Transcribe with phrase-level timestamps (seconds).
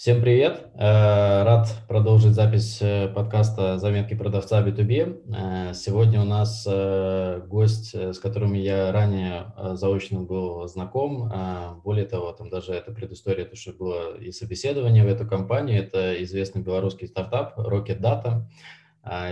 [0.00, 0.70] Всем привет!
[0.76, 5.24] Э, рад продолжить запись э, подкаста «Заметки продавца B2B».
[5.28, 6.66] Э, сегодня у нас
[7.46, 11.30] гость, с которым я ранее заочно был знаком.
[11.84, 15.82] Более того, там даже это предыстория, то, что было и собеседование в эту компанию.
[15.82, 18.46] Это известный белорусский стартап Rocket Data.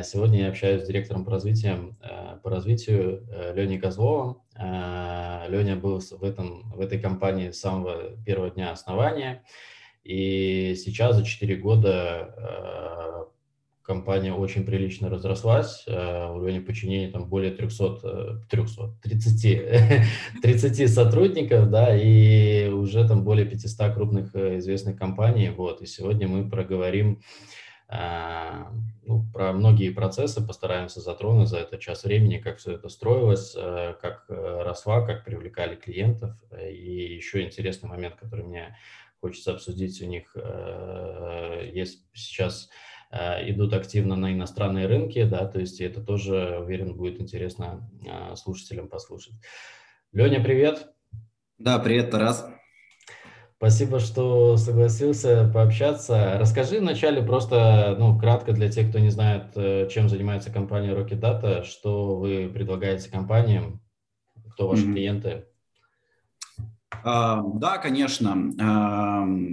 [0.03, 1.97] Сегодня я общаюсь с директором по развитию,
[2.43, 4.43] по развитию Леней Козловым.
[4.55, 9.43] Леня был в, этом, в этой компании с самого первого дня основания–
[10.09, 13.25] и сейчас за 4 года э,
[13.83, 21.69] компания очень прилично разрослась, э, у Лени подчинения там более 300, 300 30, 30 сотрудников,
[21.69, 27.21] да, и уже там более 500 крупных э, известных компаний, вот, и сегодня мы проговорим
[27.91, 34.27] ну, про многие процессы, постараемся затронуть за этот час времени, как все это строилось, как
[34.29, 36.37] росла, как привлекали клиентов,
[36.71, 38.77] и еще интересный момент, который мне
[39.21, 40.35] хочется обсудить у них.
[40.37, 42.69] Э, есть сейчас
[43.11, 48.37] э, идут активно на иностранные рынки, да, то есть это тоже, уверен, будет интересно э,
[48.37, 49.35] слушателям послушать.
[50.13, 50.89] Леня, привет.
[51.59, 52.49] Да, привет, Тарас.
[53.57, 56.39] Спасибо, что согласился пообщаться.
[56.39, 59.53] Расскажи вначале просто, ну, кратко для тех, кто не знает,
[59.91, 63.83] чем занимается компания Rocket Data, что вы предлагаете компаниям,
[64.53, 64.93] кто ваши mm-hmm.
[64.93, 65.48] клиенты.
[67.05, 68.31] А, да, конечно.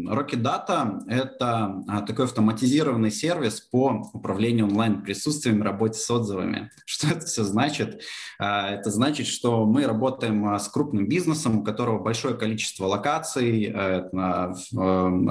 [0.07, 6.71] Rocket Data– это а, такой автоматизированный сервис по управлению онлайн-присутствием, работе с отзывами.
[6.85, 8.01] Что это все значит?
[8.39, 13.73] А, это значит, что мы работаем с крупным бизнесом, у которого большое количество локаций,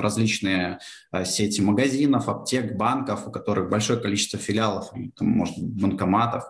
[0.01, 0.79] различные
[1.25, 4.91] сети магазинов, аптек, банков, у которых большое количество филиалов,
[5.21, 6.45] может банкоматов.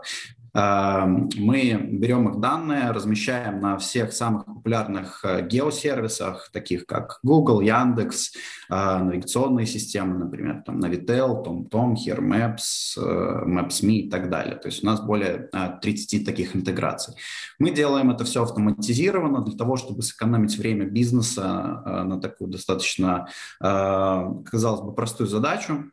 [0.54, 7.60] Эм, мы берем их данные, размещаем на всех самых популярных э, геосервисах, таких как Google,
[7.60, 8.32] Яндекс,
[8.70, 14.54] э, навигационные системы, например, там Navitel, TomTom, Here Maps, э, Maps.me и так далее.
[14.54, 15.50] То есть у нас более
[15.82, 17.14] 30 таких интеграций.
[17.58, 23.26] Мы делаем это все автоматизированно для того, чтобы сэкономить время бизнеса на такую достаточно,
[23.58, 25.90] казалось бы, простую задачу.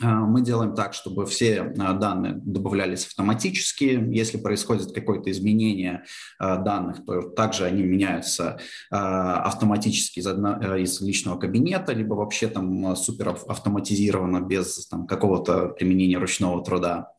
[0.00, 3.84] А, мы делаем так, чтобы все а, данные добавлялись автоматически.
[4.10, 6.04] Если происходит какое-то изменение
[6.38, 8.58] а, данных, то также они меняются
[8.90, 16.62] автоматически э, из личного кабинета, либо вообще там супер автоматизированно без там, какого-то применения ручного
[16.64, 17.12] труда.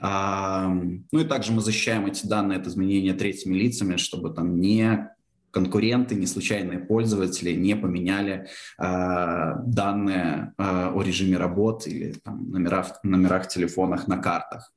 [0.00, 5.13] Ну и также мы защищаем эти данные от изменения третьими лицами, чтобы там не
[5.54, 8.48] конкуренты, не случайные пользователи не поменяли
[8.78, 14.72] э, данные э, о режиме работы или там, номерах, номерах телефонах на картах.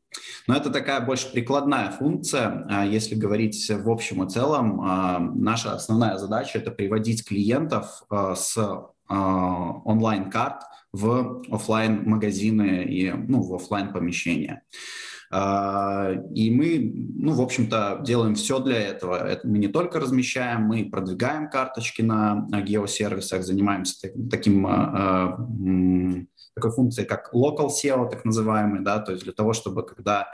[0.47, 2.65] Но это такая больше прикладная функция.
[2.69, 8.57] А если говорить в общем и целом, наша основная задача– это приводить клиентов с
[9.09, 10.61] онлайн-карт
[10.94, 14.63] в офлайн магазины и ну, в офлайн помещения.
[15.29, 19.15] А, и мы, ну, в общем-то, делаем все для этого.
[19.15, 25.38] Это мы не только размещаем, мы продвигаем карточки на геосервисах, занимаемся таким а, а,
[26.55, 30.27] такой функции, как local SEO, так называемый, да, то есть для того, чтобы когда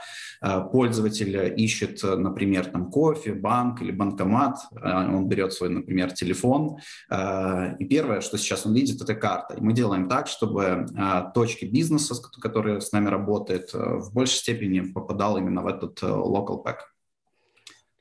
[0.71, 6.77] пользователь ищет, например, там кофе, банк или банкомат, он берет свой, например, телефон,
[7.11, 9.55] и первое, что сейчас он видит, это карта.
[9.55, 10.85] И мы делаем так, чтобы
[11.33, 16.63] точки бизнеса, которые с нами работают, в большей степени попадал именно в этот э, local
[16.63, 16.77] pack.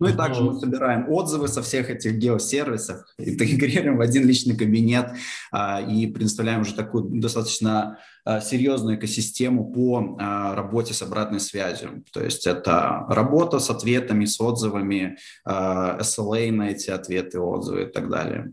[0.03, 5.13] Ну и также мы собираем отзывы со всех этих геосервисов, интегрируем в один личный кабинет
[5.53, 12.05] а, и предоставляем уже такую достаточно а, серьезную экосистему по а, работе с обратной связью.
[12.13, 17.87] То есть это работа с ответами, с отзывами, а, SLA на эти ответы, отзывы и
[17.87, 18.53] так далее.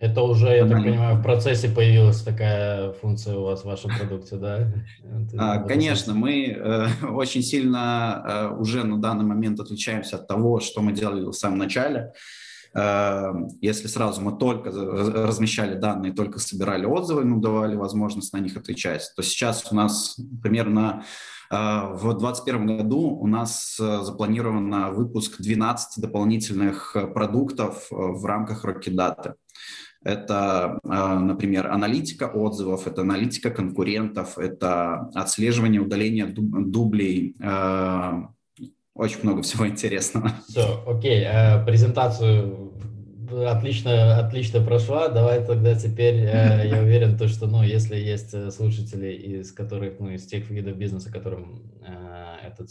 [0.00, 4.36] Это уже, я так понимаю, в процессе появилась такая функция у вас в вашем продукте,
[4.36, 4.72] да?
[5.36, 10.80] А, конечно, мы э, очень сильно э, уже на данный момент отличаемся от того, что
[10.80, 12.14] мы делали в самом начале.
[12.74, 13.30] Э,
[13.60, 19.12] если сразу мы только размещали данные, только собирали отзывы, ну, давали возможность на них отвечать,
[19.14, 21.04] то сейчас у нас примерно
[21.50, 29.34] в 2021 году у нас э, запланирован выпуск 12 дополнительных продуктов в рамках Rocket Data.
[30.02, 37.36] Это, а, например, аналитика отзывов, это аналитика конкурентов, это отслеживание удаления дублей.
[37.42, 38.30] А,
[38.94, 40.32] очень много всего интересного.
[40.48, 41.24] Все, окей.
[41.26, 42.72] Э, презентацию
[43.46, 45.08] отлично, отлично прошла.
[45.08, 50.00] Давай тогда теперь, э, я уверен, то, что, ну, если есть э, слушатели, из которых,
[50.00, 51.62] ну, из тех видов бизнеса, которым
[52.42, 52.70] этот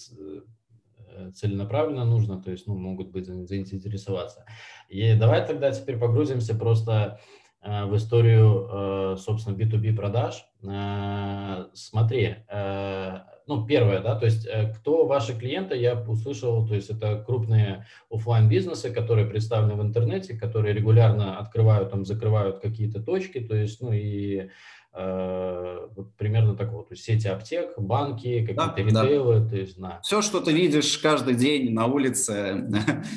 [1.36, 4.46] целенаправленно нужно, то есть ну, могут быть заинтересоваться.
[4.88, 7.20] И давай тогда теперь погрузимся просто
[7.62, 10.46] в историю, собственно, B2B продаж.
[11.74, 12.38] Смотри,
[13.48, 18.48] ну, первое, да, то есть кто ваши клиенты, я услышал, то есть это крупные офлайн
[18.48, 23.92] бизнесы которые представлены в интернете, которые регулярно открывают, там, закрывают какие-то точки, то есть, ну,
[23.92, 24.79] и Э,
[25.96, 29.50] вот примерно такого, то есть сети аптек, банки, какие-то да, ритейлы, да.
[29.50, 30.00] то есть, да.
[30.04, 32.70] Все, что ты видишь каждый день на улице,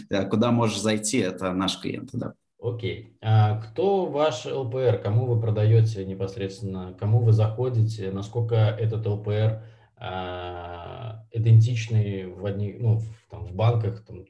[0.31, 2.34] куда можешь зайти, это наш клиент, да.
[2.62, 3.17] Окей.
[3.20, 5.00] А кто ваш ЛПР?
[5.02, 6.94] Кому вы продаете непосредственно?
[6.99, 8.12] Кому вы заходите?
[8.12, 9.64] Насколько этот ЛПР
[9.96, 14.25] а, идентичный в одних, ну, в, там, в банках там,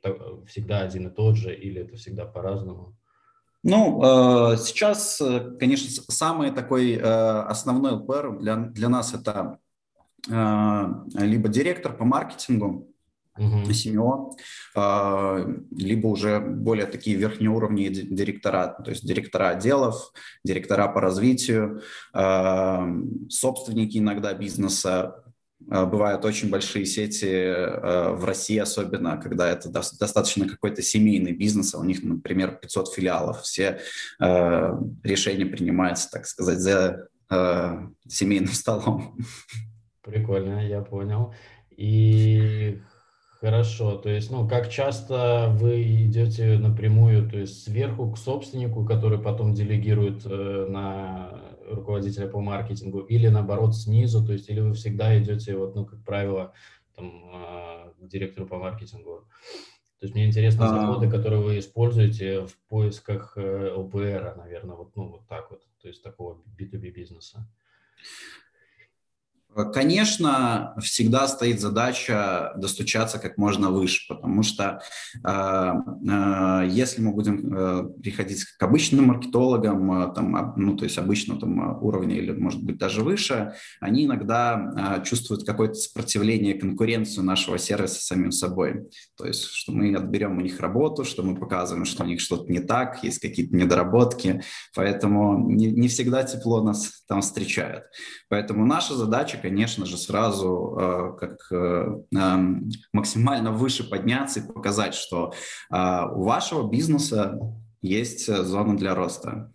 [0.46, 2.96] всегда один и тот же, или это всегда по-разному?
[3.64, 9.59] Ну, э, сейчас, э, конечно, самый такой э, основной ЛПР для, для нас это
[10.29, 12.87] либо директор по маркетингу,
[13.37, 13.73] uh-huh.
[13.73, 14.37] СМО,
[15.76, 20.12] либо уже более такие верхние уровни директора, то есть директора отделов,
[20.44, 21.82] директора по развитию,
[23.29, 25.25] собственники иногда бизнеса,
[25.67, 31.79] бывают очень большие сети э, в России, особенно когда это достаточно какой-то семейный бизнес, а
[31.79, 33.43] у них, например, 500 филиалов.
[33.43, 33.81] Все
[34.20, 34.73] э,
[35.03, 37.09] решения принимаются, так сказать, за
[38.06, 39.17] семейным столом.
[40.03, 41.32] Прикольно, я понял.
[41.70, 42.79] И
[43.43, 49.19] Хорошо, то есть, ну, как часто вы идете напрямую, то есть сверху к собственнику, который
[49.19, 51.41] потом делегирует э, на
[51.74, 56.04] руководителя по маркетингу, или наоборот снизу, то есть, или вы всегда идете, вот, ну, как
[56.04, 56.52] правило,
[56.94, 59.26] там, э, к директору по маркетингу.
[59.98, 65.08] То есть мне интересны заходы, которые вы используете в поисках э, ЛПР, наверное, вот, ну,
[65.08, 67.48] вот так вот, то есть такого B2B бизнеса.
[69.75, 74.81] Конечно, всегда стоит задача достучаться как можно выше, потому что
[75.22, 80.96] э, э, если мы будем э, приходить к обычным маркетологам, э, там, ну, то есть
[80.96, 87.25] обычного там, уровня или, может быть, даже выше, они иногда э, чувствуют какое-то сопротивление, конкуренцию
[87.25, 88.88] нашего сервиса самим собой.
[89.19, 92.50] То есть, что мы отберем у них работу, что мы показываем, что у них что-то
[92.50, 94.43] не так, есть какие-то недоработки,
[94.75, 97.84] поэтому не, не всегда тепло нас там встречают.
[98.31, 104.94] Поэтому наша задача, конечно же, сразу э, как э, эм, максимально выше подняться и показать,
[104.94, 105.33] что
[105.71, 105.77] э,
[106.15, 107.39] у вашего бизнеса
[107.83, 109.53] есть зона для роста.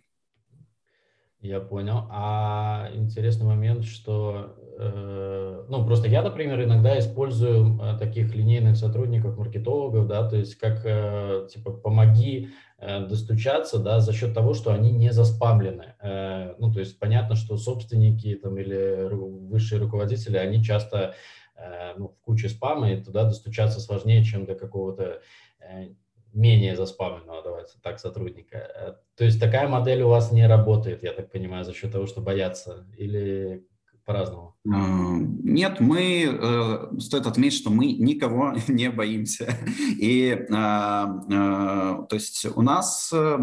[1.40, 2.06] Я понял.
[2.10, 10.06] А интересный момент, что, э, ну, просто я, например, иногда использую таких линейных сотрудников, маркетологов,
[10.06, 15.12] да, то есть как, э, типа, помоги достучаться, да, за счет того, что они не
[15.12, 15.96] заспамлены.
[16.00, 19.08] Э, ну, то есть понятно, что собственники там или
[19.48, 21.14] высшие руководители, они часто,
[21.56, 25.20] э, ну, в куче спама, и туда достучаться сложнее, чем до какого-то
[25.60, 25.88] э,
[26.32, 28.58] менее заспамленного, давайте так, сотрудника.
[28.58, 32.06] Э, то есть такая модель у вас не работает, я так понимаю, за счет того,
[32.06, 33.66] что боятся, или
[34.08, 34.54] по-разному?
[34.72, 39.54] А, нет, мы, э, стоит отметить, что мы никого не боимся.
[39.98, 43.36] И, э, э, то есть у нас э,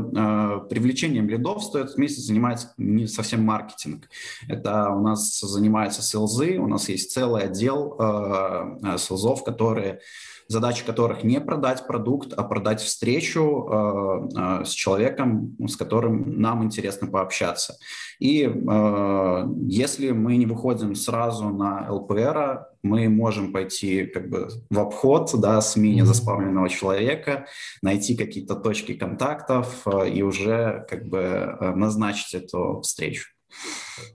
[0.68, 4.10] привлечением лидов, стоит отметить, занимается не совсем маркетинг.
[4.48, 10.00] Это у нас занимается селзы, у нас есть целый отдел э, э селзов, которые
[10.48, 16.64] задача которых не продать продукт, а продать встречу э, э, с человеком, с которым нам
[16.64, 17.76] интересно пообщаться.
[18.20, 24.80] И э, если мы не выходим сразу на ЛПР, мы можем пойти как бы в
[24.80, 27.48] обход да, с менее заспавленного человека,
[27.82, 33.30] найти какие-то точки контактов э, и уже как бы э, назначить эту встречу.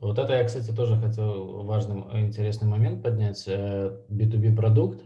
[0.00, 3.46] Вот это я, кстати, тоже хотел важный, интересный момент поднять.
[3.48, 5.00] B2B э, продукт.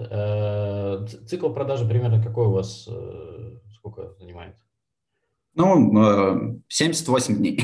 [1.03, 4.57] Э, цикл продажи примерно какой у вас, э, сколько занимает?
[5.55, 7.61] Ну, 78 дней.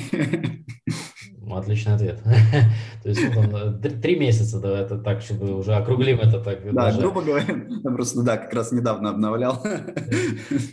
[1.50, 2.22] Отличный ответ.
[3.02, 6.72] То есть он, три месяца, да, это так, чтобы уже округлим это так.
[6.72, 7.46] Да, грубо говоря,
[7.82, 9.60] просто, да, как раз недавно обновлял.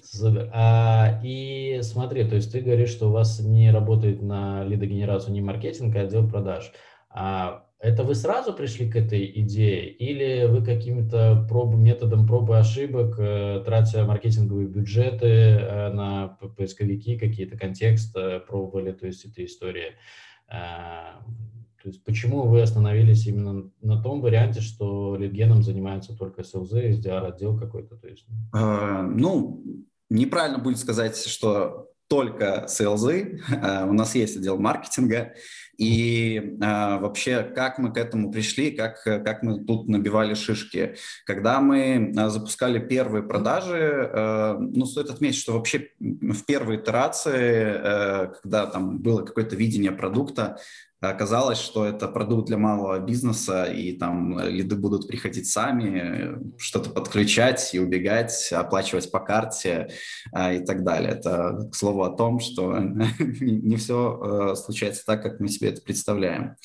[0.04, 0.52] Супер.
[0.54, 5.42] А, и смотри, то есть ты говоришь, что у вас не работает на лидогенерацию не
[5.42, 6.72] маркетинг, а отдел продаж.
[7.10, 13.20] А это вы сразу пришли к этой идее или вы каким-то проб, методом пробы ошибок,
[13.20, 19.94] э, тратя маркетинговые бюджеты э, на поисковики, какие-то контекст э, пробовали, то есть эта история
[20.50, 21.22] а,
[21.84, 27.28] то есть почему вы остановились именно на том варианте, что литгеном занимаются только SLZ, SDR
[27.28, 27.98] отдел какой-то?
[27.98, 28.26] То есть...
[28.54, 29.62] А, ну,
[30.10, 35.34] неправильно будет сказать, что только селзы, у нас есть отдел маркетинга,
[35.78, 40.96] и э, вообще, как мы к этому пришли, как, как мы тут набивали шишки.
[41.26, 47.34] Когда мы э, запускали первые продажи, э, ну, стоит отметить, что вообще в первой итерации,
[47.36, 50.58] э, когда там было какое-то видение продукта,
[51.00, 57.70] Оказалось, что это продукт для малого бизнеса, и там лиды будут приходить сами, что-то подключать
[57.74, 59.90] и убегать, оплачивать по карте
[60.32, 61.12] а, и так далее.
[61.12, 62.80] Это, к слову, о том, что
[63.20, 66.56] не все э, случается так, как мы себе это представляем.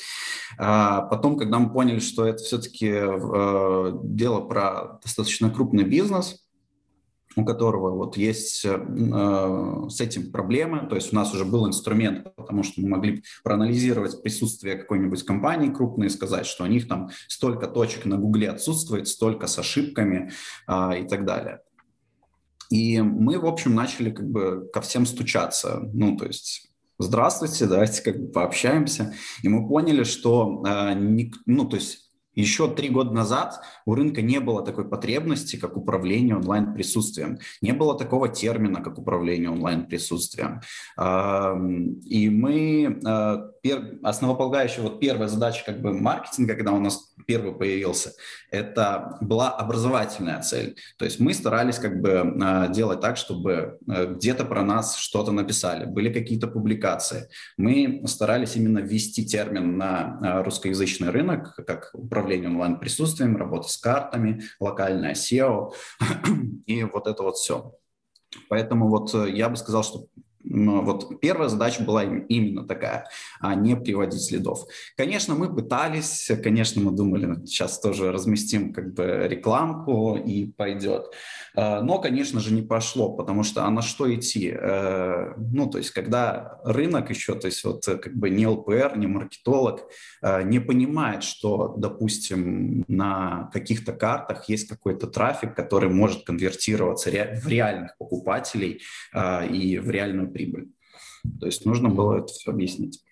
[0.59, 6.43] А потом, когда мы поняли, что это все-таки э, дело про достаточно крупный бизнес,
[7.37, 12.35] у которого вот есть э, с этим проблемы, то есть у нас уже был инструмент,
[12.37, 17.11] потому что мы могли проанализировать присутствие какой-нибудь компании крупной и сказать, что у них там
[17.29, 20.31] столько точек на Гугле отсутствует, столько с ошибками
[20.69, 21.61] э, и так далее.
[22.71, 28.03] И мы, в общем, начали как бы ко всем стучаться, ну, то есть здравствуйте, давайте
[28.03, 29.15] как бы пообщаемся.
[29.43, 34.23] И мы поняли, что, э, не, ну, то есть еще три года назад у рынка
[34.23, 37.39] не было такой потребности, как управление онлайн-присутствием.
[37.61, 40.61] Не было такого термина, как управление онлайн-присутствием.
[40.97, 48.12] И мы, а, основополагающая вот первая задача как бы маркетинга, когда у нас первый появился,
[48.50, 50.76] это была образовательная цель.
[50.99, 55.33] То есть мы старались как бы а, делать так, чтобы а, где-то про нас что-то
[55.33, 57.28] написали, были какие-то публикации.
[57.57, 65.14] Мы старались именно ввести термин на русскоязычный рынок, как управление онлайн-присутствием, работа с картами, локальное
[65.14, 65.73] SEO
[66.66, 67.75] и вот это вот все.
[68.49, 70.07] Поэтому вот э, я бы сказал, что
[70.44, 73.06] вот первая задача была именно такая,
[73.40, 74.66] а не приводить следов.
[74.96, 81.06] Конечно, мы пытались, конечно, мы думали, ну, сейчас тоже разместим как бы рекламку и пойдет.
[81.54, 84.52] А, но, конечно же, не пошло, потому что а на что идти?
[84.54, 89.06] Э, ну, то есть, когда рынок еще, то есть вот как бы не ЛПР, не
[89.06, 89.82] маркетолог,
[90.22, 97.49] э, не понимает, что, допустим, на каких-то картах есть какой-то трафик, который может конвертироваться в
[97.49, 98.82] реальных покупателей
[99.12, 100.73] а, и в реальную прибыль.
[101.41, 103.03] То есть нужно было это все объяснить.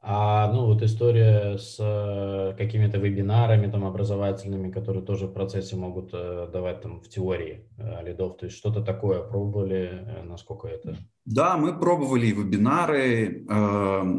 [0.00, 6.10] А ну вот история с э, какими-то вебинарами там образовательными, которые тоже в процессе могут
[6.12, 10.96] э, давать там в теории э, лидов, то есть что-то такое пробовали, насколько это?
[11.24, 13.44] Да, мы пробовали вебинары,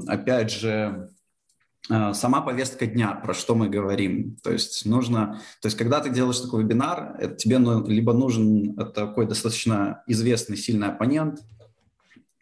[0.08, 1.10] опять же,
[1.88, 4.38] сама повестка дня, про что мы говорим.
[4.43, 9.25] То есть нужно, то есть когда ты делаешь такой вебинар, тебе ну, либо нужен такой
[9.25, 11.39] достаточно известный, сильный оппонент,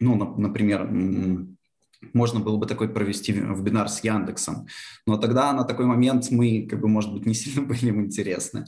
[0.00, 0.88] ну, например,
[2.12, 4.66] можно было бы такой провести вебинар с Яндексом.
[5.06, 8.64] Но тогда на такой момент мы, как бы, может быть, не сильно были им интересны.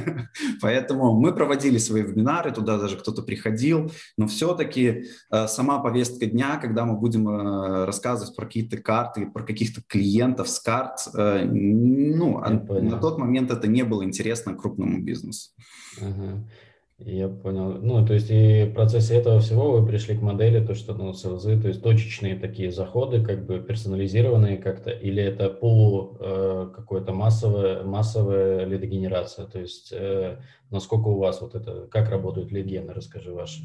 [0.60, 6.56] Поэтому мы проводили свои вебинары, туда даже кто-то приходил, но все-таки э, сама повестка дня,
[6.56, 12.40] когда мы будем э, рассказывать про какие-то карты, про каких-то клиентов с карт, э, ну,
[12.40, 15.50] на тот момент это не было интересно крупному бизнесу.
[16.98, 17.72] Я понял.
[17.82, 21.12] Ну, то есть и в процессе этого всего вы пришли к модели, то, что, ну,
[21.12, 27.12] селзы, то есть точечные такие заходы, как бы персонализированные как-то, или это полу э, какое-то
[27.12, 30.38] массовая, массовая лидогенерация, то есть э,
[30.70, 33.62] насколько у вас вот это, как работают легены, расскажи ваши.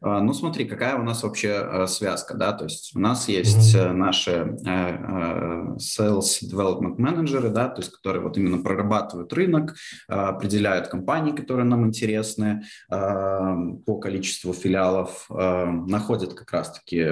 [0.00, 3.74] А, ну, смотри, какая у нас вообще э, связка, да, то есть у нас есть
[3.74, 3.92] mm-hmm.
[3.92, 9.74] наши э, sales development менеджеры, да, то есть которые вот именно прорабатывают рынок,
[10.06, 17.04] определяют компании, которые нам интересны по количеству филиалов, находят как раз-таки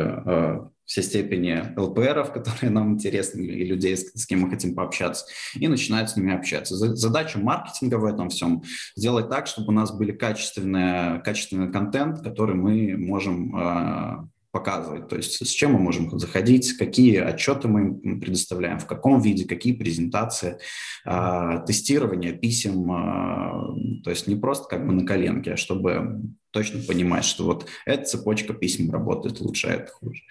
[0.87, 5.69] все степени ЛПРов, которые нам интересны, и людей, с, с кем мы хотим пообщаться, и
[5.69, 6.77] начинают с ними общаться.
[6.77, 8.63] Задача маркетинга в этом всем
[8.95, 15.17] сделать так, чтобы у нас были качественные, качественный контент, который мы можем э, показывать, то
[15.17, 20.59] есть с чем мы можем заходить, какие отчеты мы предоставляем, в каком виде, какие презентации,
[21.05, 26.23] э, тестирование писем, э, то есть не просто как бы на коленке, а чтобы
[26.53, 30.23] точно понимать, что вот эта цепочка писем работает лучше, а это хуже.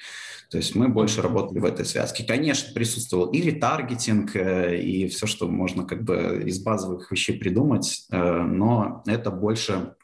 [0.49, 2.23] То есть мы больше работали в этой связке.
[2.23, 8.07] Конечно, присутствовал и ретаргетинг, э, и все, что можно как бы из базовых вещей придумать,
[8.11, 9.95] э, но это больше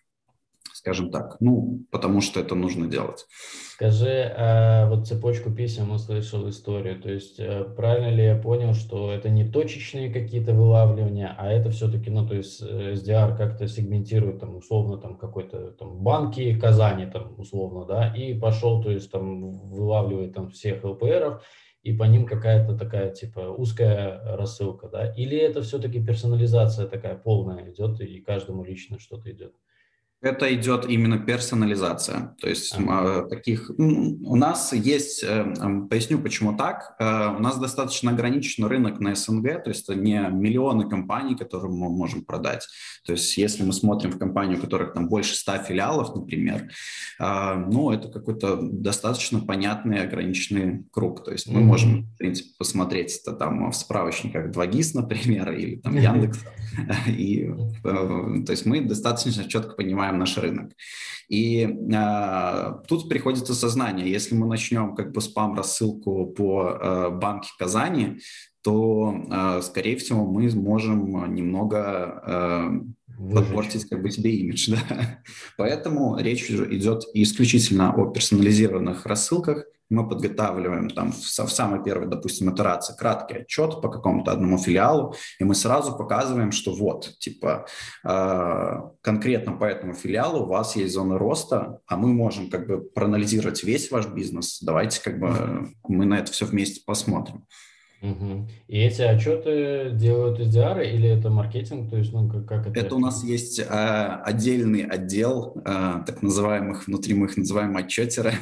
[0.82, 3.28] скажем так, ну, потому что это нужно делать.
[3.74, 9.12] Скажи, а вот цепочку писем услышал историю, то есть э, правильно ли я понял, что
[9.12, 14.40] это не точечные какие-то вылавливания, а это все-таки, ну, то есть э, SDR как-то сегментирует
[14.40, 19.52] там условно там какой-то там банки Казани там условно, да, и пошел, то есть там
[19.70, 21.44] вылавливает там всех ЛПРов,
[21.84, 27.72] и по ним какая-то такая типа узкая рассылка, да, или это все-таки персонализация такая полная
[27.72, 29.54] идет и каждому лично что-то идет?
[30.22, 32.36] Это идет именно персонализация.
[32.40, 33.28] То есть ага.
[33.28, 35.54] таких у нас есть, э,
[35.90, 36.96] поясню, почему так.
[37.00, 41.72] Э, у нас достаточно ограничен рынок на СНГ, то есть это не миллионы компаний, которые
[41.72, 42.68] мы можем продать.
[43.04, 46.70] То есть если мы смотрим в компанию, у которых там больше 100 филиалов, например,
[47.20, 51.24] э, ну, это какой-то достаточно понятный ограниченный круг.
[51.24, 51.63] То есть мы mm-hmm.
[51.63, 56.40] можем, в принципе, посмотреть это там в справочниках 2GIS, например, или там Яндекс.
[57.08, 57.51] И,
[57.84, 60.72] то есть мы достаточно четко понимаем, понимаем наш рынок.
[61.30, 68.20] И э, тут приходит осознание, если мы начнем как бы спам-рассылку по э, банке Казани,
[68.62, 74.72] то, э, скорее всего, мы можем немного э, подпортить как бы себе имидж.
[74.89, 75.20] Да?
[75.58, 82.54] Поэтому речь идет исключительно о персонализированных рассылках, мы подготавливаем там в, в самой первой, допустим,
[82.54, 87.66] итерации краткий отчет по какому-то одному филиалу, и мы сразу показываем, что вот, типа,
[88.04, 92.82] э, конкретно по этому филиалу у вас есть зона роста, а мы можем как бы
[92.82, 94.60] проанализировать весь ваш бизнес.
[94.62, 97.46] Давайте как бы мы на это все вместе посмотрим.
[98.02, 98.48] Угу.
[98.68, 101.90] И эти отчеты делают SDR или это маркетинг?
[101.90, 102.80] То есть, ну, как, как это?
[102.80, 108.34] Это у нас есть э, отдельный отдел, э, так называемых, внутри мы их называем отчетеры.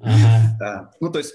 [0.00, 0.43] Ага.
[1.00, 1.32] Ну, то есть,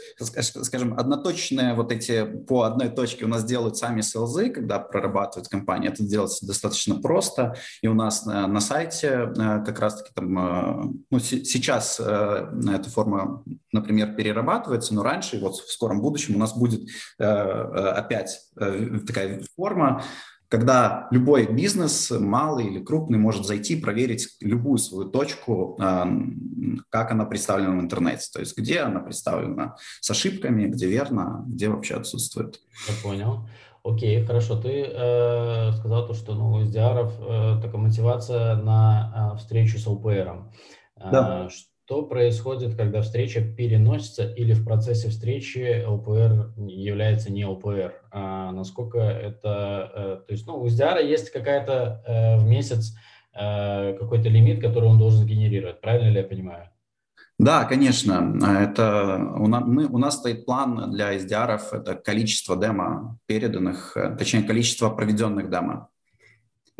[0.64, 5.90] скажем, одноточные вот эти по одной точке у нас делают сами селзы, когда прорабатывают компании.
[5.90, 7.56] Это делается достаточно просто.
[7.82, 12.48] И у нас на, на сайте э, как раз-таки там, э, ну, с, сейчас э,
[12.74, 19.42] эта форма, например, перерабатывается, но раньше, вот в скором будущем у нас будет опять такая
[19.56, 20.04] форма,
[20.50, 25.78] когда любой бизнес, малый или крупный, может зайти, проверить любую свою точку,
[26.90, 31.70] как она представлена в интернете, то есть где она представлена с ошибками, где верно, где
[31.70, 32.60] вообще отсутствует.
[32.88, 33.48] Я понял.
[33.84, 34.60] Окей, хорошо.
[34.62, 39.88] Ты э, сказал то, что ну, у SDR э, такая мотивация на э, встречу с
[39.88, 40.52] ЛПРом.
[40.98, 41.46] Да.
[41.46, 41.50] Э,
[41.90, 47.96] что происходит, когда встреча переносится или в процессе встречи ЛПР является не ЛПР?
[48.12, 49.92] А насколько это...
[49.96, 52.94] Э, то есть, ну, у SDR есть какая-то э, в месяц
[53.34, 55.82] э, какой-то лимит, который он должен генерировать.
[55.82, 56.70] Правильно ли я понимаю?
[57.40, 58.38] Да, конечно.
[58.62, 64.44] Это у нас, мы, у нас стоит план для SDR, это количество демо переданных, точнее,
[64.44, 65.90] количество проведенных демо.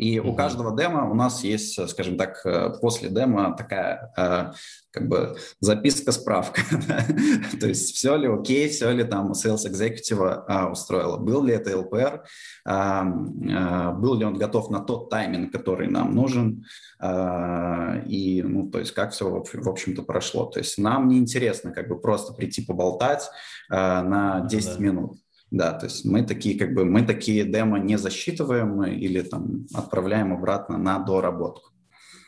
[0.00, 0.30] И mm-hmm.
[0.30, 4.52] у каждого демо у нас есть, скажем так, э, после демо такая э,
[4.92, 6.62] как бы записка, справка.
[7.60, 11.78] То есть все ли окей, все ли там sales executive а, устроило, был ли это
[11.78, 12.24] ЛПР,
[12.64, 16.64] а, а, был ли он готов на тот тайминг, который нам нужен,
[16.98, 20.46] а, и, ну, то есть как все, в общем-то, прошло.
[20.46, 23.28] То есть нам не интересно как бы просто прийти поболтать
[23.68, 24.82] на 10 да.
[24.82, 25.18] минут.
[25.50, 30.32] Да, то есть мы такие, как бы, мы такие демо не засчитываем или там отправляем
[30.32, 31.70] обратно на доработку.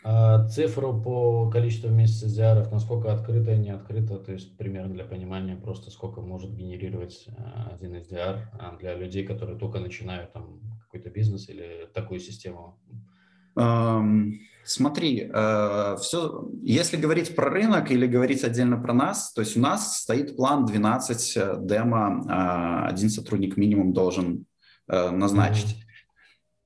[0.05, 5.55] А цифру по количеству месяцев SDR, насколько открыто, не открыто, то есть примерно для понимания
[5.55, 11.09] просто сколько может генерировать а, один SDR а для людей, которые только начинают там какой-то
[11.11, 12.81] бизнес или такую систему?
[13.57, 14.39] Um...
[14.65, 19.61] Смотри, э, все, если говорить про рынок или говорить отдельно про нас, то есть у
[19.61, 24.47] нас стоит план 12 э, демо, э, один сотрудник минимум должен
[24.89, 25.75] э, назначить.
[25.75, 25.83] Mm-hmm.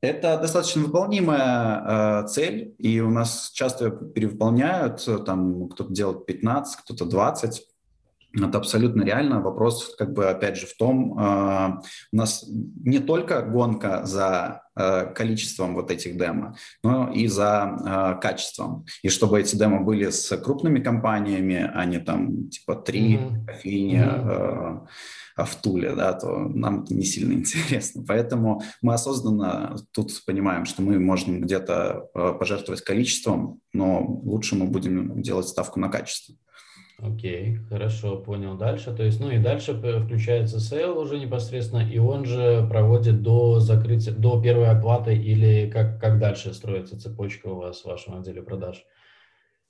[0.02, 7.06] Это достаточно выполнимая э, цель, и у нас часто перевыполняют, там кто-то делает 15, кто-то
[7.06, 7.66] 20.
[8.34, 9.40] Это абсолютно реально.
[9.40, 11.80] Вопрос, как бы, опять же, в том, э,
[12.12, 12.44] у нас
[12.84, 18.84] не только гонка за э, количеством вот этих демо, но и за э, качеством.
[19.02, 23.46] И чтобы эти демо были с крупными компаниями, а не там типа три mm-hmm.
[23.46, 24.86] кофейни mm-hmm.
[25.38, 28.04] э, в Туле, да, то нам это не сильно интересно.
[28.06, 34.66] Поэтому мы осознанно тут понимаем, что мы можем где-то э, пожертвовать количеством, но лучше мы
[34.66, 36.34] будем делать ставку на качество.
[36.98, 38.56] Окей, хорошо, понял.
[38.56, 43.60] Дальше, то есть, ну и дальше включается sale уже непосредственно, и он же проводит до
[43.60, 48.42] закрытия, до первой оплаты или как, как дальше строится цепочка у вас в вашем отделе
[48.42, 48.86] продаж?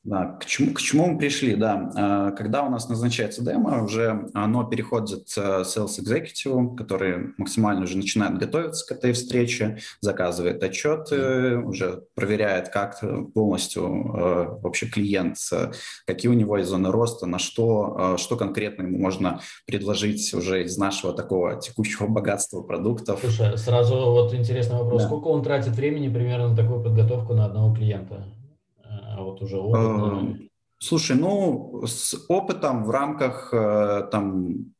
[0.06, 1.90] Да, к чему, к чему мы пришли, да.
[1.96, 7.96] А, когда у нас назначается демо, уже оно переходит э, sales executive, который максимально уже
[7.96, 13.02] начинает готовиться к этой встрече, заказывает отчеты, уже проверяет, как
[13.34, 15.72] полностью э, вообще клиент, э,
[16.06, 20.78] какие у него есть зоны роста, на что, что конкретно ему можно предложить уже из
[20.78, 23.18] нашего такого текущего богатства продуктов.
[23.22, 25.02] Слушай, сразу вот интересный вопрос.
[25.02, 25.08] Да.
[25.08, 28.24] Сколько он тратит времени примерно на такую подготовку на одного клиента?
[29.16, 30.50] А вот уже опыт?
[30.78, 34.74] Слушай, ну, с опытом в рамках э, там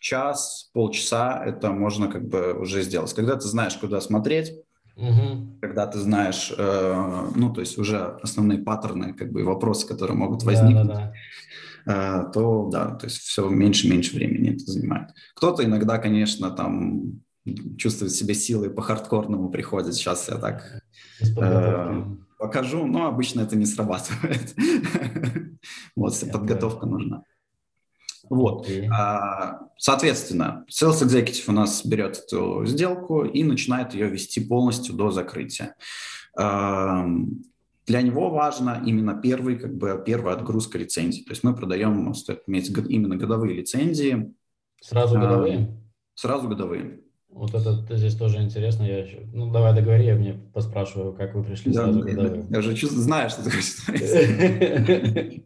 [0.00, 3.12] час, полчаса это можно как бы уже сделать.
[3.14, 4.52] Когда ты знаешь, куда смотреть,
[4.98, 5.58] Угу.
[5.60, 10.42] Когда ты знаешь, э, ну, то есть уже основные паттерны, как бы вопросы, которые могут
[10.42, 11.12] возникнуть, да, да,
[11.86, 12.24] да.
[12.26, 15.10] Э, то да, то есть все меньше и меньше времени это занимает.
[15.36, 17.20] Кто-то иногда, конечно, там
[17.76, 19.94] чувствует себя силой по хардкорному приходит.
[19.94, 20.82] Сейчас я так
[21.20, 22.04] э,
[22.38, 24.54] покажу, но обычно это не срабатывает.
[25.96, 27.24] Вот, подготовка нужна.
[28.30, 28.68] Вот.
[28.92, 35.10] А, соответственно, Sales Executive у нас берет эту сделку и начинает ее вести полностью до
[35.10, 35.74] закрытия.
[36.36, 41.24] Для него важно именно первый, как бы, первая отгрузка лицензий.
[41.24, 44.34] То есть мы продаем, стоит иметь именно годовые лицензии.
[44.80, 45.74] Сразу годовые?
[46.14, 47.00] Сразу годовые.
[47.30, 48.84] Вот это здесь тоже интересно.
[48.84, 49.20] Я еще...
[49.32, 52.02] Ну, давай договори, я мне поспрашиваю, как вы пришли да, сразу.
[52.02, 52.46] Да, да.
[52.50, 55.42] Я уже чувствую, знаю, что ты хочешь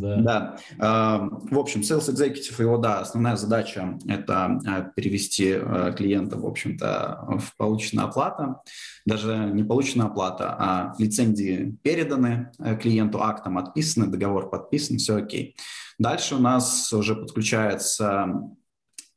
[0.00, 0.56] Да.
[0.78, 7.38] В общем, Sales Executive, его, да, основная задача– это а, перевести а, клиента, в общем-то,
[7.38, 8.62] в полученную оплату.
[9.04, 15.56] Даже не полученная оплата, а лицензии переданы э, клиенту, актом отписаны, договор подписан, все окей.
[15.98, 18.40] Дальше у нас уже подключается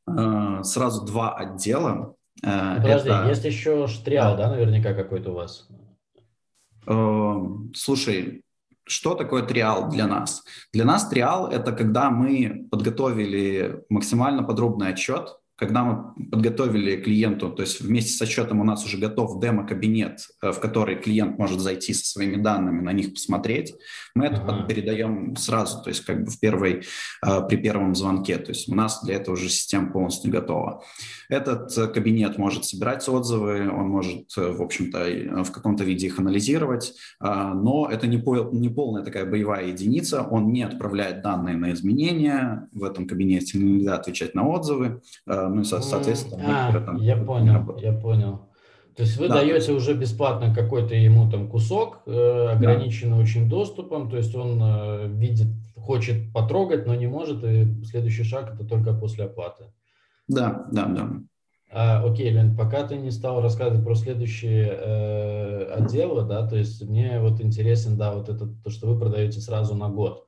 [0.06, 2.16] сразу два отдела.
[2.42, 3.28] Э, подожди, Это...
[3.30, 5.68] есть еще штриал, да, наверняка какой-то у вас?
[6.88, 7.36] Э,
[7.76, 8.44] слушай,
[8.86, 10.44] что такое триал для нас?
[10.74, 17.62] Для нас триал– это когда мы подготовили максимально подробный отчет когда мы подготовили клиенту, то
[17.62, 21.94] есть вместе с отчетом у нас уже готов демо-кабинет, э, в который клиент может зайти
[21.94, 23.74] со своими данными, на них посмотреть,
[24.14, 24.68] мы это uh-huh.
[24.68, 26.84] передаем сразу, то есть как бы в первой,
[27.26, 28.38] э, при первом звонке.
[28.38, 30.84] То есть у нас для этого уже система полностью готова.
[31.30, 36.94] Этот э, кабинет может собирать отзывы, он может, в общем-то, в каком-то виде их анализировать,
[37.22, 42.68] но это не, пол, не полная такая боевая единица, он не отправляет данные на изменения
[42.74, 45.02] в этом кабинете, нельзя отвечать на отзывы,
[45.54, 46.70] ну, соответственно...
[46.70, 48.50] А, там, я понял, я понял.
[48.96, 49.36] То есть вы да.
[49.36, 53.24] даете уже бесплатно какой-то ему там кусок, э, ограниченный да.
[53.24, 58.54] очень доступом, то есть он э, видит, хочет потрогать, но не может, и следующий шаг
[58.54, 59.66] это только после оплаты.
[60.28, 61.10] Да, да, да.
[61.76, 66.88] А, окей, Лен, пока ты не стал рассказывать про следующие э, отделы, да, то есть
[66.88, 70.28] мне вот интересен, да, вот это то, что вы продаете сразу на год.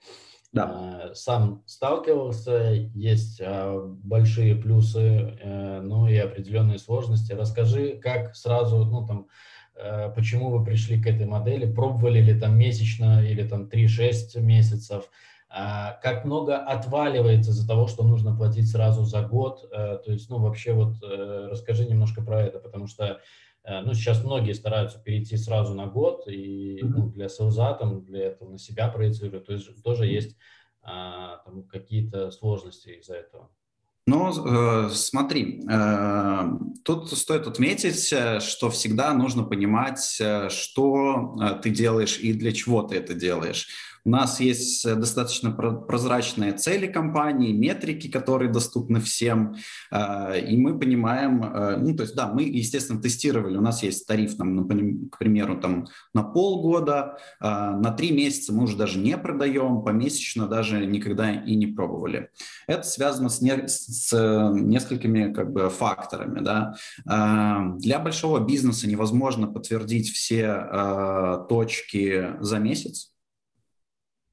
[0.56, 1.10] Да.
[1.10, 7.34] Э, сам сталкивался, есть а, большие плюсы, э, ну и определенные сложности.
[7.34, 9.28] Расскажи, как сразу, ну там,
[9.76, 15.10] э, почему вы пришли к этой модели, пробовали ли там месячно или там 3-6 месяцев,
[15.50, 20.40] а, как много отваливается из-за того, что нужно платить сразу за год, то есть, ну
[20.40, 23.18] вообще вот расскажи немножко про это, потому что Э,
[23.68, 28.52] ну, сейчас многие стараются перейти сразу на год, и ну, для селза, там, для этого
[28.52, 30.38] на себя проецируют, то есть тоже есть
[30.82, 33.50] а, какие-то сложности из-за этого.
[34.08, 36.44] Ну, э, смотри, э,
[36.84, 42.52] тут стоит отметить, э, что всегда нужно понимать, э, что э, ты делаешь и для
[42.52, 43.68] чего ты это делаешь.
[44.06, 49.56] У нас есть э, достаточно прозрачные цели компании, метрики, которые доступны всем,
[49.92, 54.06] э, и мы понимаем, э, ну, то есть, да, мы, естественно, тестировали, у нас есть
[54.06, 54.68] тариф, там,
[55.10, 60.86] к примеру, там, на полгода, на три месяца мы уже даже не продаем, помесячно даже
[60.86, 62.30] никогда и не пробовали.
[62.68, 64.12] Это связано с, не, с
[64.54, 66.42] несколькими как бы, факторами.
[66.42, 66.76] Да.
[67.78, 73.15] Для большого бизнеса невозможно подтвердить все точки за месяц,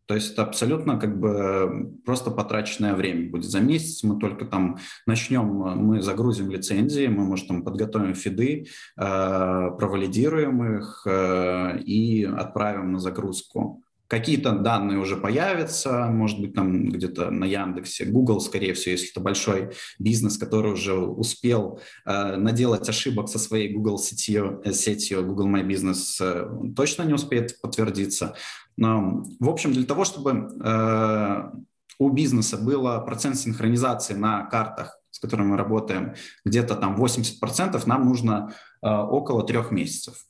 [0.06, 3.44] то есть это абсолютно как бы просто потраченное время будет.
[3.44, 9.70] За месяц мы только там начнем, мы загрузим лицензии, мы, может, там подготовим фиды, э,
[9.78, 13.82] провалидируем их э, и отправим на загрузку.
[14.12, 19.20] Какие-то данные уже появятся, может быть, там где-то на Яндексе, Google, скорее всего, если это
[19.20, 25.48] большой бизнес, который уже успел э, наделать ошибок со своей Google сетью, э, сетью Google
[25.48, 28.34] My Business, э, точно не успеет подтвердиться.
[28.76, 31.50] В общем, для того, чтобы э,
[31.98, 38.06] у бизнеса был процент синхронизации на картах, с которыми мы работаем, где-то там 80%, нам
[38.06, 40.26] нужно э, около трех месяцев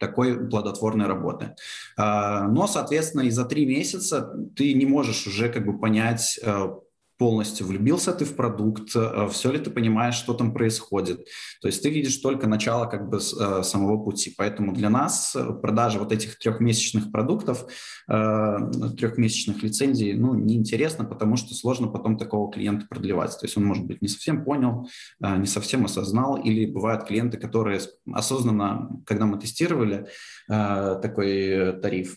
[0.00, 1.54] такой плодотворной работы.
[1.96, 6.40] Э, но, соответственно, и за три месяца ты не можешь уже как бы понять,
[7.18, 11.26] полностью влюбился ты в продукт, э, все ли ты понимаешь, что там происходит.
[11.60, 14.34] То есть ты видишь только начало как бы э, самого пути.
[14.36, 17.66] Поэтому для нас э, продажа вот этих трехмесячных продуктов,
[18.08, 23.38] трехмесячных лицензий, ну, неинтересно, потому что сложно потом такого клиента продлевать.
[23.38, 24.88] То есть он, может быть, не совсем понял,
[25.20, 27.80] не совсем осознал, или бывают клиенты, которые
[28.12, 30.08] осознанно, когда мы тестировали
[30.48, 32.16] такой тариф,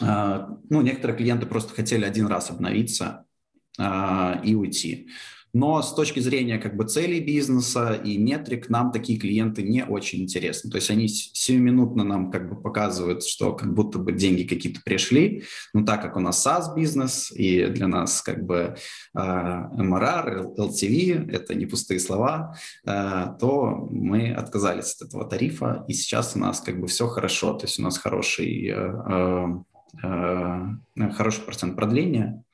[0.00, 3.26] ну, некоторые клиенты просто хотели один раз обновиться,
[3.78, 5.08] и уйти.
[5.52, 10.22] Но с точки зрения как бы целей бизнеса и метрик нам такие клиенты не очень
[10.22, 10.70] интересны.
[10.70, 15.44] То есть они сиюминутно нам как бы показывают, что как будто бы деньги какие-то пришли,
[15.74, 18.76] но так как у нас SaaS-бизнес и для нас как бы
[19.16, 22.56] MRR, LTV– это не пустые слова,
[22.86, 27.54] а, то мы отказались от этого тарифа, и сейчас у нас как бы все хорошо.
[27.54, 29.46] То есть у нас хороший, э,
[30.04, 30.06] э,
[30.96, 32.44] э, хороший процент продления,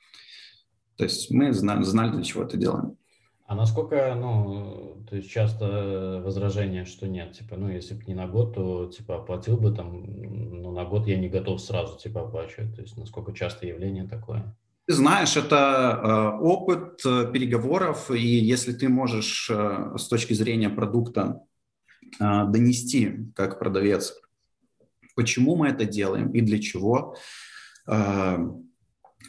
[0.97, 2.97] то есть мы знали, знали, для чего это делаем.
[3.45, 8.27] А насколько, ну, то есть часто возражение, что нет, типа, ну, если бы не на
[8.27, 10.03] год, то, типа, оплатил бы там,
[10.61, 12.75] ну, на год я не готов сразу, типа, оплачивать.
[12.75, 14.53] То есть насколько часто явление такое?
[14.85, 20.69] Ты знаешь, это э, опыт э, переговоров, и если ты можешь э, с точки зрения
[20.69, 21.41] продукта
[22.19, 24.13] э, донести как продавец,
[25.15, 27.15] почему мы это делаем и для чего,
[27.87, 28.37] э,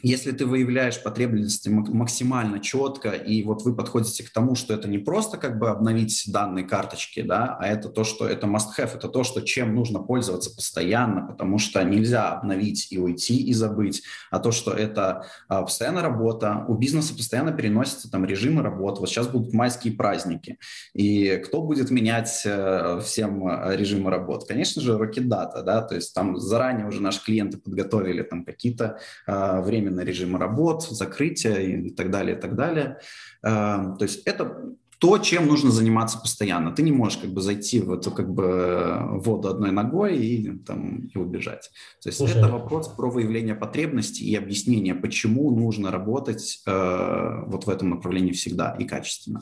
[0.01, 4.97] если ты выявляешь потребности максимально четко, и вот вы подходите к тому, что это не
[4.97, 9.23] просто как бы обновить данные карточки, да, а это то, что это must-have, это то,
[9.23, 14.51] что чем нужно пользоваться постоянно, потому что нельзя обновить и уйти и забыть, а то,
[14.51, 19.53] что это а, постоянная работа, у бизнеса постоянно переносятся там режимы работы, вот сейчас будут
[19.53, 20.57] майские праздники,
[20.93, 24.45] и кто будет менять э, всем э, режимы работы?
[24.47, 28.99] Конечно же, Rocket Data, да, то есть там заранее уже наши клиенты подготовили там какие-то
[29.27, 32.99] э, время временные режимы работ, закрытия и так далее, и так далее.
[33.43, 36.71] Эм, то есть это то, чем нужно заниматься постоянно.
[36.71, 41.07] Ты не можешь как бы зайти в эту как бы воду одной ногой и, там,
[41.13, 41.69] и убежать.
[42.03, 47.65] То есть Слушай, это вопрос про выявление потребностей и объяснение, почему нужно работать э, вот
[47.65, 49.41] в этом направлении всегда и качественно.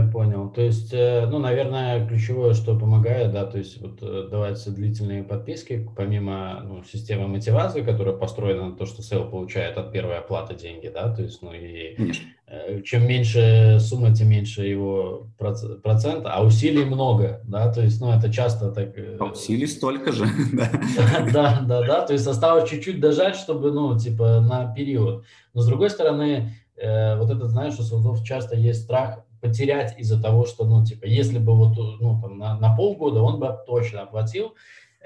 [0.00, 0.50] Я понял.
[0.50, 5.22] То есть, э, ну, наверное, ключевое, что помогает, да, то есть вот э, давать длительные
[5.22, 10.54] подписки, помимо ну, системы мотивации, которая построена на то, что сел получает от первой оплаты
[10.54, 12.28] деньги, да, то есть, ну, и Конечно.
[12.46, 15.28] Э, чем меньше сумма, тем меньше его
[15.82, 18.94] процент, а усилий много, да, то есть, ну, это часто так...
[19.18, 20.70] А усилий столько же, да.
[21.32, 25.24] Да, да, да, то есть осталось чуть-чуть дожать, чтобы, ну, типа, на период.
[25.54, 30.46] Но, с другой стороны, вот это, знаешь, у создов часто есть страх потерять из-за того,
[30.46, 34.54] что, ну, типа, если бы вот, ну, там, на, на полгода он бы точно оплатил,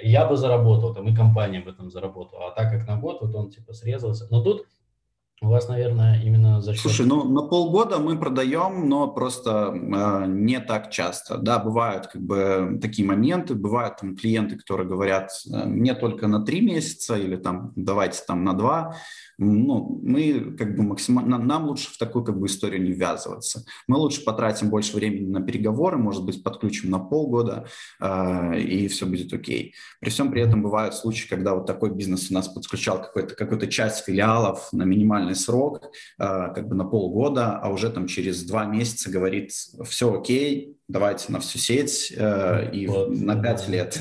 [0.03, 2.49] я бы заработал, там, и компания бы там заработала.
[2.49, 4.27] А так как на год, вот он, типа, срезался.
[4.31, 4.67] Но тут
[5.41, 6.83] у вас, наверное, именно за счет...
[6.83, 11.39] Слушай, ну на полгода мы продаем, но просто э, не так часто.
[11.39, 16.45] Да, бывают как бы такие моменты, бывают там клиенты, которые говорят, э, мне только на
[16.45, 18.97] три месяца или там давайте там на два
[19.39, 23.65] ну, мы как бы максимально, нам лучше в такую как бы историю не ввязываться.
[23.89, 27.67] Мы лучше потратим больше времени на переговоры, может быть, подключим на полгода,
[28.01, 29.75] э, и все будет окей.
[30.01, 33.67] При всем при этом бывают случаи, когда вот такой бизнес у нас подключал какой-то, какую-то
[33.67, 34.85] часть филиалов на
[35.25, 39.53] минимальный срок, э, как бы на полгода, а уже там через два месяца говорит,
[39.85, 44.01] все окей, давайте на всю сеть э, и вот, на пять лет.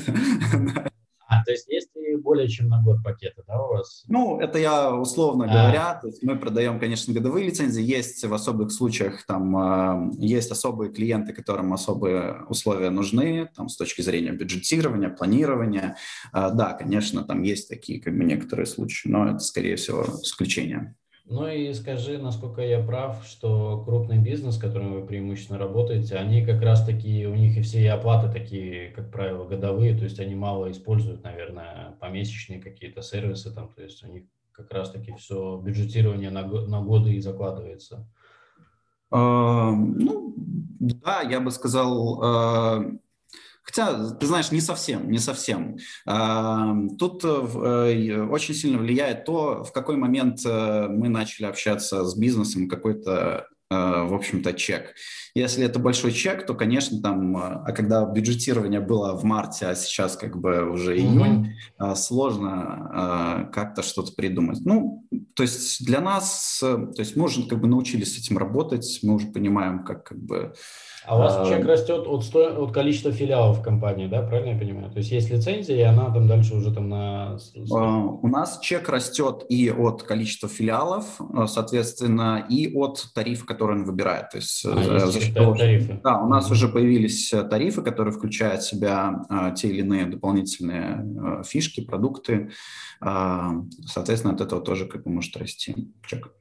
[1.26, 4.04] А, то есть есть и более чем на год пакеты, да, у вас?
[4.08, 5.48] Ну, это я условно а.
[5.48, 10.50] говоря, то есть мы продаем, конечно, годовые лицензии, есть в особых случаях, там, э, есть
[10.50, 15.96] особые клиенты, которым особые условия нужны, там, с точки зрения бюджетирования, планирования,
[16.32, 20.94] э, да, конечно, там есть такие, как бы, некоторые случаи, но это, скорее всего, исключение.
[21.26, 26.44] Ну и скажи, насколько я прав, что крупный бизнес, с которым вы преимущественно работаете, они
[26.44, 30.20] как раз таки, у них и все и оплаты такие, как правило, годовые, то есть
[30.20, 35.14] они мало используют, наверное, помесячные какие-то сервисы там, то есть у них как раз таки
[35.14, 38.06] все бюджетирование на, на годы и закладывается.
[39.10, 42.98] Uh, ну, да, я бы сказал, uh,
[43.64, 45.78] Хотя, ты знаешь, не совсем, не совсем.
[46.98, 52.68] Тут э, очень сильно влияет то, в какой момент э, мы начали общаться с бизнесом,
[52.68, 53.53] какой-то э,
[54.06, 54.94] в общем-то, чек.
[55.34, 60.16] Если это большой чек, то, конечно, там, а когда бюджетирование было в марте, а сейчас
[60.16, 61.94] как бы уже июнь, mm-hmm.
[61.96, 64.60] сложно как-то что-то придумать.
[64.64, 69.00] Ну, то есть для нас, то есть мы уже как бы научились с этим работать,
[69.02, 70.54] мы уже понимаем, как как бы
[71.06, 72.64] а у вас чек растет от, сто...
[72.64, 74.90] от количества филиалов в компании, да, правильно я понимаю?
[74.90, 77.36] То есть есть лицензия, и она там дальше уже там на...
[77.56, 83.84] У нас чек растет и от количества филиалов, э, соответственно, и от тарифа, который он
[83.84, 84.30] выбирает.
[84.30, 85.54] То есть, а, э, за что...
[85.54, 86.00] тарифы.
[86.02, 90.06] Да, у нас уже появились э, тарифы, которые включают в себя а, те или иные
[90.06, 92.50] дополнительные а, фишки, продукты.
[93.00, 93.52] А,
[93.86, 96.32] соответственно, от этого тоже как бы может расти чек.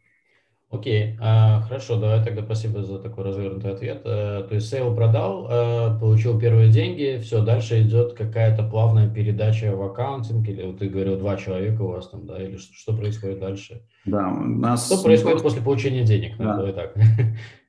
[0.74, 4.02] Окей, а, хорошо, давай тогда спасибо за такой развернутый ответ.
[4.06, 9.76] А, то есть sale продал, а, получил первые деньги, все, дальше идет какая-то плавная передача
[9.76, 12.94] в accounting, или вот ты говорил, два человека у вас там, да, или что, что
[12.94, 13.84] происходит дальше?
[14.06, 14.88] Да, у нас...
[14.88, 16.38] Что происходит после получения денег?
[16.40, 16.58] Да.
[16.58, 16.96] Давай так.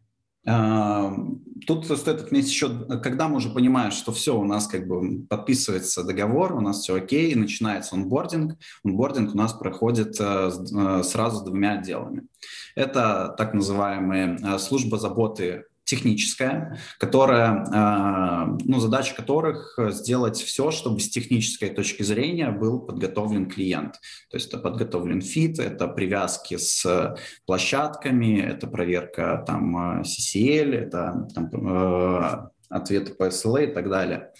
[0.44, 2.68] Тут стоит отметить еще,
[3.02, 6.96] когда мы уже понимаем, что все, у нас как бы подписывается договор, у нас все
[6.96, 8.58] окей, начинается onboarding.
[8.84, 12.26] Онбординг у нас проходит э, э, сразу с двумя отделами.
[12.74, 21.00] Это так называемые э, служба заботы техническая, которая, а, ну, задача которых сделать все, чтобы
[21.00, 23.94] с технической точки зрения был подготовлен клиент.
[24.30, 27.16] То есть это подготовлен фит, это привязки с
[27.46, 34.30] площадками, это проверка там CCL, это там, э, ответы по SLA и так далее.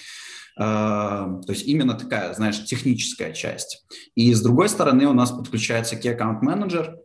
[0.56, 3.84] Uh, то есть именно такая, знаешь, техническая часть.
[4.14, 7.03] И с другой стороны у нас подключается Key Account Manager, а,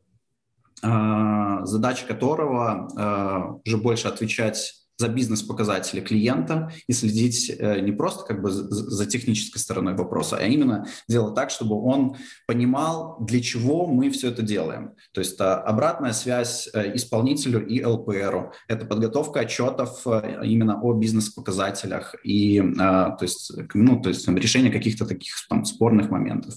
[0.81, 8.41] задача которого а, уже больше отвечать за бизнес-показатели клиента и следить э, не просто как
[8.41, 14.09] бы за технической стороной вопроса, а именно делать так, чтобы он понимал, для чего мы
[14.09, 14.95] все это делаем.
[15.13, 22.15] То есть обратная связь э, исполнителю и ЛПРу, это подготовка отчетов э, именно о бизнес-показателях
[22.25, 26.55] и то есть, ну, то есть решение каких-то таких там, спорных моментов.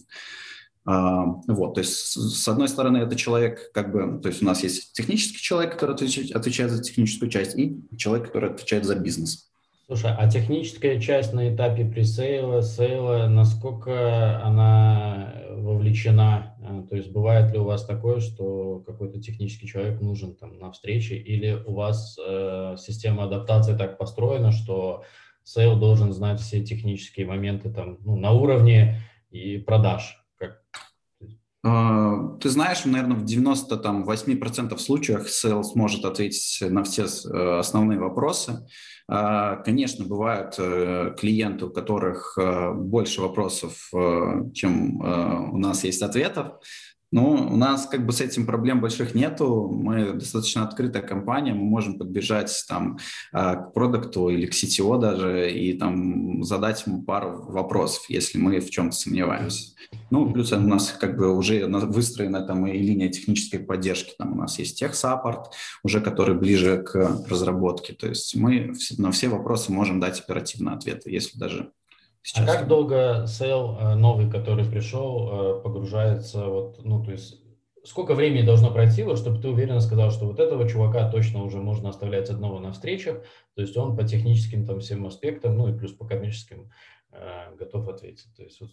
[0.84, 4.62] А, вот, то есть, с одной стороны, это человек, как бы, то есть у нас
[4.64, 9.48] есть технический человек, который отвечает, за техническую часть, и человек, который отвечает за бизнес.
[9.86, 16.56] Слушай, а техническая часть на этапе presale'а, sale'а, насколько она вовлечена?
[16.64, 20.72] А, то есть бывает ли у вас такое, что какой-то технический человек нужен там на
[20.72, 25.04] встрече, или у вас э, система адаптации так построена, что
[25.44, 30.21] sale должен знать все технические моменты там ну, на уровне и продаж?
[31.64, 38.66] А, ты знаешь, наверное, в 98% случаях sales может ответить на все э, основные вопросы.
[39.08, 43.90] А, конечно, бывают э, клиенты, у которых э, больше вопросов,
[44.54, 45.00] чем
[45.52, 46.54] у нас есть ответов.
[47.12, 49.68] Ну, у нас как бы с этим проблем больших нету.
[49.70, 52.98] Мы достаточно открытая компания, мы можем подбежать там
[53.32, 58.60] а, к продукту или к CTO даже и там задать ему пару вопросов, если мы
[58.60, 59.74] в чем-то сомневаемся.
[60.10, 64.14] Ну, плюс у нас как бы уже выстроена там и линия технической поддержки.
[64.16, 67.92] Там у нас есть тех support, уже который ближе к разработке.
[67.92, 71.72] То есть мы на все вопросы можем дать оперативные ответы, если даже
[72.22, 72.48] Сейчас.
[72.48, 77.42] А как долго sale э, новый, который пришел, э, погружается, вот, ну, то есть
[77.84, 81.58] сколько времени должно пройти, вот, чтобы ты уверенно сказал, что вот этого чувака точно уже
[81.58, 83.22] можно оставлять одного на встречах,
[83.54, 86.70] то есть он по техническим там всем аспектам, ну и плюс по коммерческим
[87.10, 88.28] э, готов ответить.
[88.36, 88.70] То есть, вот...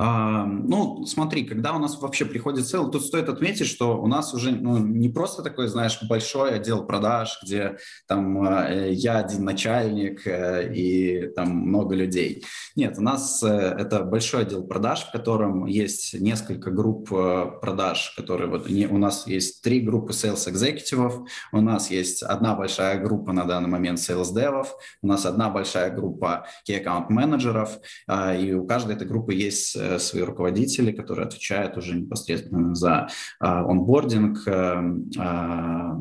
[0.00, 4.32] А, ну, смотри, когда у нас вообще приходит сел, тут стоит отметить, что у нас
[4.32, 10.24] уже ну, не просто такой, знаешь, большой отдел продаж, где там э, я один начальник
[10.24, 12.44] э, и там много людей.
[12.76, 18.48] Нет, у нас э, это большой отдел продаж, в котором есть несколько групп продаж, которые
[18.48, 23.32] вот не, у нас есть три группы sales экзекутивов, у нас есть одна большая группа
[23.32, 28.64] на данный момент sales девов, у нас одна большая группа key account менеджеров, и у
[28.64, 33.08] каждой этой группы есть свои руководители, которые отвечают уже непосредственно за
[33.40, 34.82] а, onboarding, э,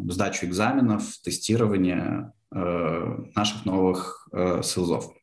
[0.09, 4.27] сдачу экзаменов, тестирование э, наших новых
[4.63, 5.13] sales ов.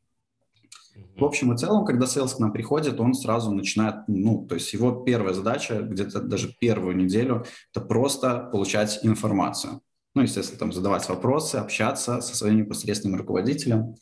[1.17, 4.73] В общем и целом, когда sales к нам приходит, он сразу начинает, ну, то есть
[4.73, 9.81] его первая задача, где-то даже первую неделю, это просто получать информацию.
[10.15, 13.97] Ну, естественно, там задавать вопросы, общаться со своим непосредственным руководителем.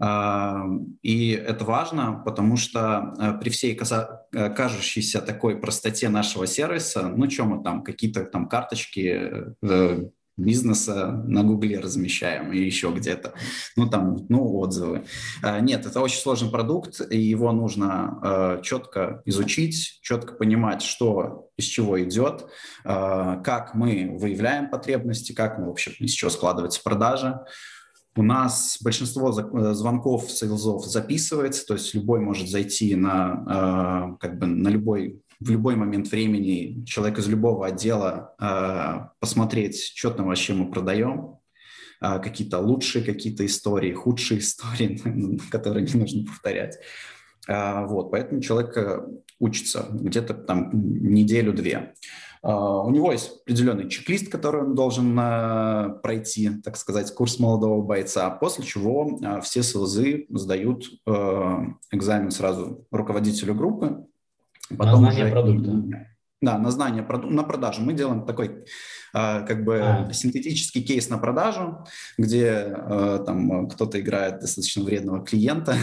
[0.00, 7.28] И это важно, потому что э, при всей э, кажущейся такой простоте нашего сервиса, ну,
[7.28, 13.34] что мы там, какие-то там карточки э, бизнеса на Гугле размещаем и еще где-то.
[13.74, 15.04] Ну, там, ну, отзывы.
[15.62, 22.00] Нет, это очень сложный продукт, и его нужно четко изучить, четко понимать, что из чего
[22.00, 22.46] идет,
[22.84, 27.44] как мы выявляем потребности, как мы вообще из чего складывается продажа.
[28.18, 34.40] У нас большинство э, звонков сейлзов записывается, то есть любой может зайти на, э, как
[34.40, 40.26] бы на любой в любой момент времени человек из любого отдела э, посмотреть, что там
[40.26, 41.36] вообще мы продаем,
[42.00, 45.00] какие-то лучшие какие-то истории, худшие истории,
[45.52, 46.76] которые не нужно повторять.
[47.46, 48.76] Вот, поэтому человек
[49.38, 51.94] учится где-то там неделю-две.
[52.42, 58.30] У него есть определенный чек-лист, который он должен а, пройти, так сказать, курс молодого бойца,
[58.30, 60.84] после чего а, все СЛЗы сдают
[61.90, 64.06] экзамен сразу руководителю группы.
[64.76, 65.32] Потом на знание уже...
[65.32, 66.08] продукта.
[66.40, 67.82] Да, на знание, на продажу.
[67.82, 68.64] Мы делаем такой
[69.12, 70.12] а, как бы а.
[70.12, 71.84] синтетический кейс на продажу,
[72.16, 75.74] где а, там кто-то играет достаточно вредного клиента,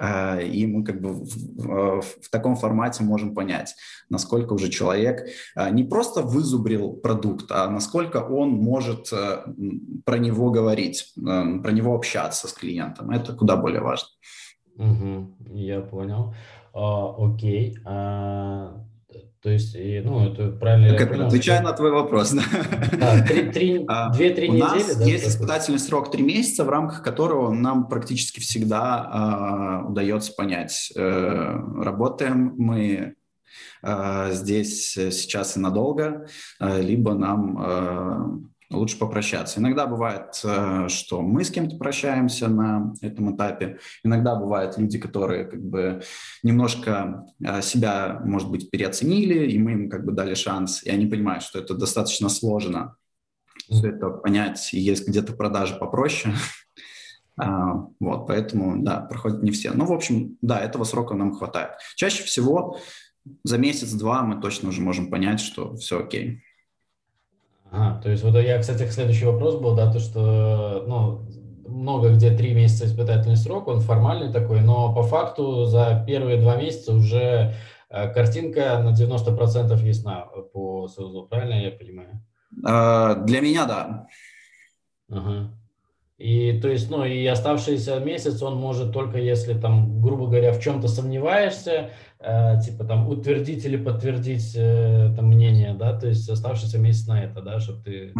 [0.42, 3.76] и мы как бы в, в таком формате можем понять,
[4.08, 5.28] насколько уже человек
[5.70, 9.10] не просто вызубрил продукт, а насколько он может
[10.04, 13.10] про него говорить, про него общаться с клиентом.
[13.10, 14.08] Это куда более важно.
[14.76, 16.34] Угу, я понял.
[16.72, 17.78] А, окей.
[17.84, 18.84] А,
[19.44, 20.96] то есть, ну, это правильно.
[20.96, 22.32] Так это, отвечая на твой вопрос.
[22.32, 24.48] Да, две-три а, недели.
[24.48, 29.90] У нас да, есть испытательный срок три месяца, в рамках которого нам практически всегда э,
[29.90, 33.16] удается понять, э, работаем мы
[33.82, 36.26] э, здесь сейчас и надолго,
[36.58, 39.60] э, либо нам лучше попрощаться.
[39.60, 43.78] Иногда бывает, э, что мы с кем-то прощаемся на этом этапе.
[44.02, 46.02] Иногда бывают люди, которые как бы
[46.42, 51.06] немножко э, себя, может быть, переоценили, и мы им как бы дали шанс, и они
[51.06, 52.96] понимают, что это достаточно сложно
[53.70, 56.34] все это понять, и есть где-то продажи попроще.
[57.36, 59.72] А, вот, поэтому, да, проходят не все.
[59.72, 61.72] Ну, в общем, да, этого срока нам хватает.
[61.96, 62.78] Чаще всего
[63.42, 66.43] за месяц-два мы точно уже можем понять, что все окей.
[67.76, 71.26] А, то есть вот я, кстати, следующий вопрос был, да, то, что, ну,
[71.66, 76.54] много где три месяца испытательный срок, он формальный такой, но по факту за первые два
[76.54, 77.54] месяца уже
[77.90, 82.24] э, картинка на 90% ясна по СОЗу, правильно я понимаю?
[82.64, 84.06] А, для меня, да.
[85.10, 85.50] Ага.
[86.16, 90.60] И то есть, ну, и оставшийся месяц он может только если там, грубо говоря, в
[90.60, 91.90] чем-то сомневаешься,
[92.64, 97.42] типа там утвердить или подтвердить э, там мнение, да, то есть оставшийся месяц на это,
[97.42, 98.12] да, чтобы ты...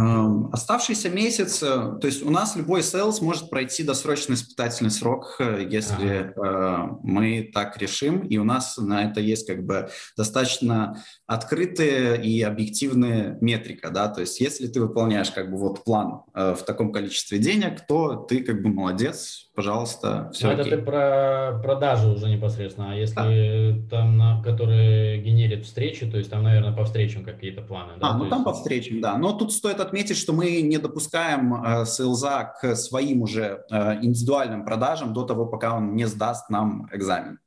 [0.51, 6.33] Оставшийся месяц, э, то есть у нас любой sales может пройти досрочный испытательный срок, если
[6.35, 6.99] ага.
[7.01, 13.37] мы так решим, и у нас на это есть как бы достаточно открытые и объективные
[13.41, 17.85] метрика, да, то есть если ты выполняешь как бы вот план в таком количестве денег,
[17.87, 22.95] то ты как бы молодец, пожалуйста, все Но это ты про продажи уже непосредственно, а
[22.95, 27.93] если да там, на, которые генерят встречи, то есть там, наверное, по встречам какие-то планы.
[27.99, 28.09] Да?
[28.09, 28.45] А, ну то там есть...
[28.45, 29.17] по встречам, да.
[29.17, 34.65] Но тут стоит отметить, что мы не допускаем э, селза к своим уже э, индивидуальным
[34.65, 37.39] продажам до того, пока он не сдаст нам экзамен.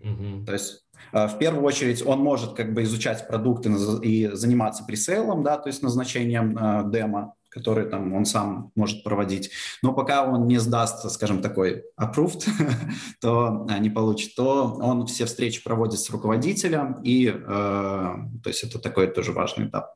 [0.00, 0.44] Угу.
[0.44, 3.70] То есть э, в первую очередь он может как бы изучать продукты
[4.02, 9.50] и заниматься пресейлом, да, то есть назначением э, демо, который там он сам может проводить.
[9.82, 12.44] Но пока он не сдаст, скажем, такой approved,
[13.22, 18.62] то а, не получит, то он все встречи проводит с руководителем, и э, то есть
[18.62, 19.94] это такой тоже важный этап.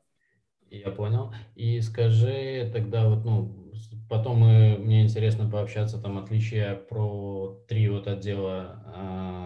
[0.71, 1.33] Я понял.
[1.55, 3.71] И скажи тогда вот, ну,
[4.09, 8.83] потом мы, мне интересно пообщаться там отличия про три вот отдела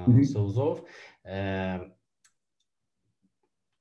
[0.08, 0.24] э, mm-hmm.
[0.24, 0.84] селзов.
[1.26, 1.80] Э,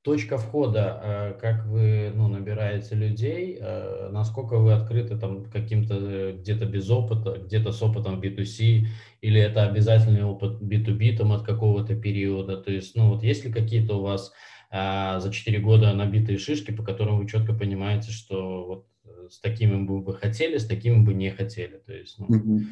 [0.05, 6.37] точка входа, э, как вы ну, набираете людей, э, насколько вы открыты там каким-то э,
[6.39, 8.85] где-то без опыта, где-то с опытом B2C,
[9.23, 13.53] или это обязательный опыт B2B там от какого-то периода, то есть, ну вот есть ли
[13.53, 14.33] какие-то у вас
[14.71, 18.87] за 4 года набитые шишки, по которым вы четко понимаете, что вот
[19.31, 22.27] с такими бы вы хотели, с такими бы не хотели, то есть, ну...
[22.27, 22.65] mm-hmm.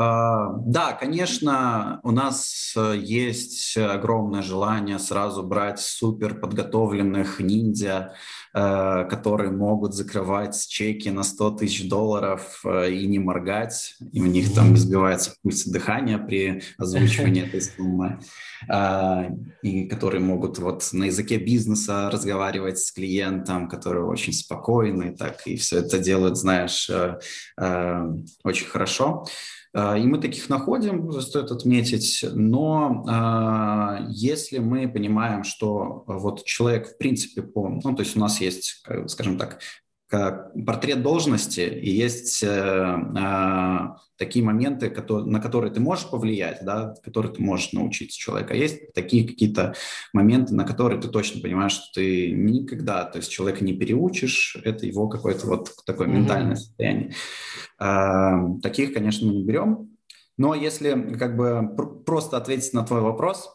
[0.00, 8.14] А, да, конечно, у нас э, есть огромное желание сразу брать супер подготовленных ниндзя,
[8.54, 14.26] э, которые могут закрывать чеки на 100 тысяч долларов э, и не моргать, и у
[14.26, 18.20] них там сбивается пульс дыхания при озвучивании этой суммы,
[18.68, 19.26] а,
[19.62, 25.56] и которые могут вот на языке бизнеса разговаривать с клиентом, которые очень спокойны, так и
[25.56, 26.88] все это делают, знаешь,
[27.56, 29.24] очень хорошо.
[29.74, 36.98] И мы таких находим, стоит отметить, но э, если мы понимаем, что вот человек в
[36.98, 39.60] принципе по, ну то есть у нас есть, скажем так,
[40.10, 43.78] портрет должности, и есть э, э,
[44.16, 48.54] такие моменты, которые, на которые ты можешь повлиять, да, которые ты можешь научить человека.
[48.54, 49.74] Есть такие какие-то
[50.14, 54.86] моменты, на которые ты точно понимаешь, что ты никогда, то есть человека не переучишь, это
[54.86, 56.12] его какое-то вот такое mm-hmm.
[56.12, 57.14] ментальное состояние.
[57.78, 59.90] Э, таких, конечно, мы не берем.
[60.38, 63.50] Но если как бы пр- просто ответить на твой вопрос,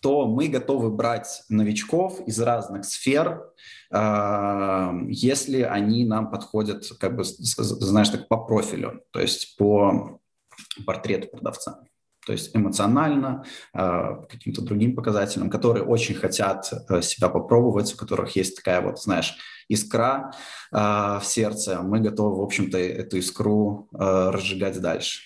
[0.00, 3.44] то мы готовы брать новичков из разных сфер,
[3.92, 10.20] а, если они нам подходят, как бы, знаешь, так по профилю, то есть по
[10.86, 11.82] портрету продавца.
[12.26, 18.36] То есть эмоционально, а, каким-то другим показателям, которые очень хотят э, себя попробовать, у которых
[18.36, 19.36] есть такая вот, знаешь,
[19.68, 20.32] искра
[20.70, 21.80] а, в сердце.
[21.82, 25.22] Мы готовы, в общем-то, эту искру разжигать дальше.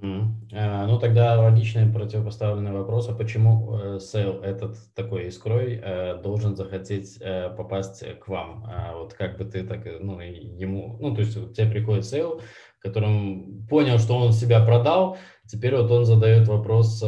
[0.00, 0.86] Mm.
[0.86, 7.18] Ну, тогда логичный противопоставленный вопрос, а почему э, sale этот такой искрой э, должен захотеть
[7.20, 8.64] э, попасть к вам?
[8.66, 12.40] А вот как бы ты так, ну, ему, ну, то есть тебе приходит sale,
[12.78, 17.04] которым понял, что он себя продал, теперь вот он задает вопрос,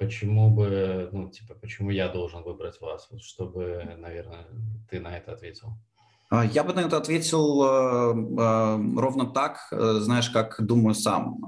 [0.00, 4.46] почему бы, ну, типа, почему я должен выбрать вас, вот чтобы, наверное,
[4.90, 5.76] ты на это ответил.
[6.32, 11.44] А, я бы на это ответил э, э, ровно так, э, знаешь, как думаю сам.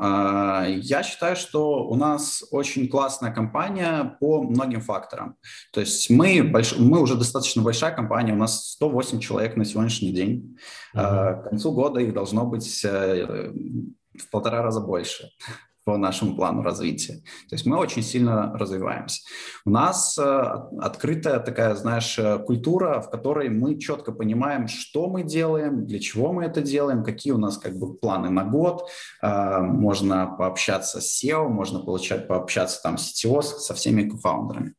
[0.76, 5.36] Я считаю, что у нас очень классная компания по многим факторам.
[5.72, 6.76] То есть мы, больш...
[6.76, 10.58] мы уже достаточно большая компания, у нас 108 человек на сегодняшний день.
[10.94, 11.42] Mm-hmm.
[11.42, 15.30] К концу года их должно быть в полтора раза больше
[15.84, 17.14] по нашему плану развития.
[17.48, 19.22] То есть мы очень сильно развиваемся.
[19.64, 20.22] У нас э,
[20.80, 26.32] открытая такая, знаешь, э, культура, в которой мы четко понимаем, что мы делаем, для чего
[26.32, 28.88] мы это делаем, какие у нас как бы планы на год.
[29.22, 34.74] Э, можно пообщаться с SEO, можно получать, пообщаться там с CTO, со всеми кофаундерами.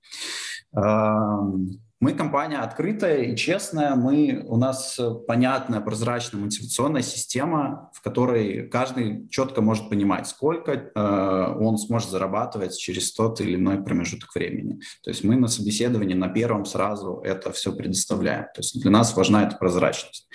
[2.01, 9.29] Мы компания открытая и честная, мы, у нас понятная, прозрачная мотивационная система, в которой каждый
[9.29, 14.81] четко может понимать, сколько э, он сможет зарабатывать через тот или иной промежуток времени.
[15.03, 18.45] То есть мы на собеседовании на первом сразу это все предоставляем.
[18.53, 20.27] То есть для нас важна эта прозрачность.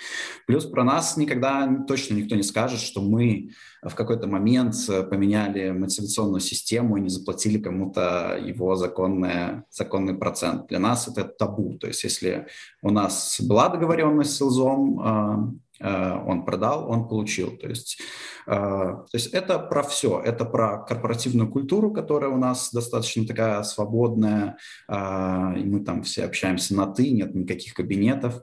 [0.47, 3.51] Плюс про нас никогда точно никто не скажет, что мы
[3.83, 10.67] в какой-то момент э, поменяли мотивационную систему и не заплатили кому-то его законный, законный процент.
[10.67, 11.77] Для нас это табу.
[11.79, 12.47] То есть если
[12.83, 17.57] у нас была договоренность с Илзом, э, э, он продал, он получил.
[17.57, 17.99] То есть,
[18.45, 20.19] то есть это про все.
[20.19, 24.57] Это про корпоративную культуру, которая у нас достаточно такая свободная.
[24.89, 28.41] И мы там все общаемся на «ты», нет никаких кабинетов.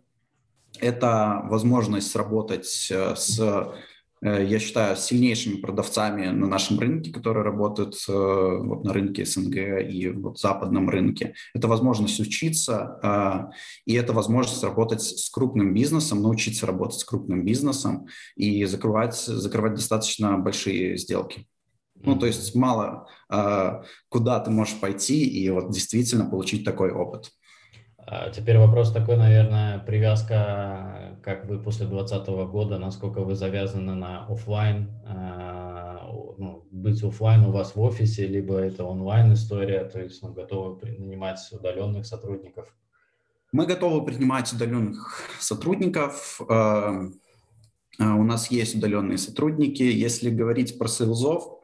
[0.78, 3.72] Это возможность сработать с
[4.20, 9.56] я считаю, сильнейшими продавцами на нашем рынке, которые работают э, вот на рынке СНГ
[9.88, 11.34] и вот западном рынке.
[11.54, 13.54] Это возможность учиться, э,
[13.86, 18.06] и это возможность работать с крупным бизнесом, научиться работать с крупным бизнесом
[18.36, 21.46] и закрывать, закрывать достаточно большие сделки.
[22.00, 23.08] Ну, то есть мало
[24.08, 27.32] куда ты можешь пойти и вот действительно получить такой опыт.
[28.10, 34.24] А теперь вопрос такой, наверное, привязка, как вы после 2020 года, насколько вы завязаны на
[34.24, 40.22] офлайн, а, ну, быть офлайн у вас в офисе, либо это онлайн история, то есть
[40.22, 42.74] ну, готовы нанимать удаленных сотрудников?
[43.52, 46.40] Мы готовы принимать удаленных сотрудников.
[46.48, 47.10] А,
[47.98, 49.82] у нас есть удаленные сотрудники.
[49.82, 51.58] Если говорить про сейлзов,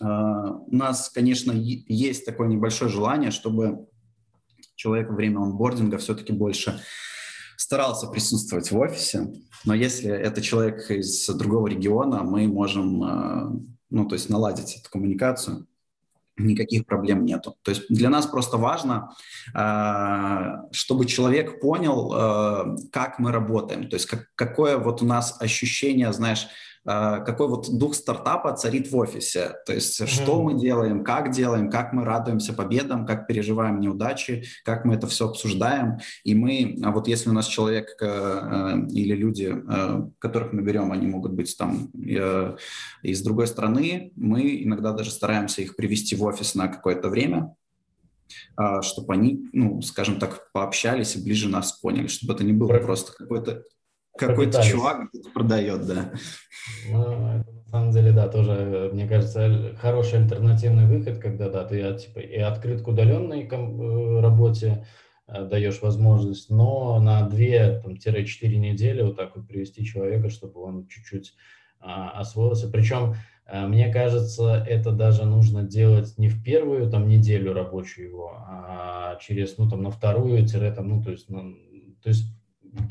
[0.00, 3.89] у нас, конечно, есть такое небольшое желание, чтобы
[4.80, 6.80] человек во время онбординга все-таки больше
[7.58, 9.30] старался присутствовать в офисе,
[9.66, 13.60] но если это человек из другого региона, мы можем, э,
[13.90, 15.66] ну, то есть наладить эту коммуникацию,
[16.38, 17.56] никаких проблем нету.
[17.60, 19.10] То есть для нас просто важно,
[19.54, 26.10] э, чтобы человек понял, э, как мы работаем, то есть какое вот у нас ощущение,
[26.14, 26.46] знаешь,
[26.84, 29.56] какой вот дух стартапа царит в офисе.
[29.66, 30.06] То есть mm-hmm.
[30.06, 35.06] что мы делаем, как делаем, как мы радуемся победам, как переживаем неудачи, как мы это
[35.06, 35.98] все обсуждаем.
[36.24, 40.62] И мы, а вот если у нас человек э, э, или люди, э, которых мы
[40.62, 41.90] берем, они могут быть там
[43.02, 47.54] из другой страны, мы иногда даже стараемся их привести в офис на какое-то время,
[48.56, 52.78] а, чтобы они, ну, скажем так, пообщались и ближе нас поняли, чтобы это не было
[52.78, 53.64] просто какой-то
[54.20, 56.12] какой-то чувак продает, да.
[56.90, 61.94] Ну, это, на самом деле, да, тоже, мне кажется, хороший альтернативный выход, когда, да, ты
[61.94, 64.86] типа, и открыт к удаленной э, работе
[65.26, 67.82] э, даешь возможность, но на 2-4
[68.56, 71.34] недели вот так вот привести человека, чтобы он чуть-чуть
[71.80, 72.68] а, освоился.
[72.68, 73.14] Причем,
[73.46, 79.16] а, мне кажется, это даже нужно делать не в первую там неделю рабочую его, а
[79.20, 81.56] через, ну, там, на вторую, тире, там, ну, то есть, ну,
[82.02, 82.26] то есть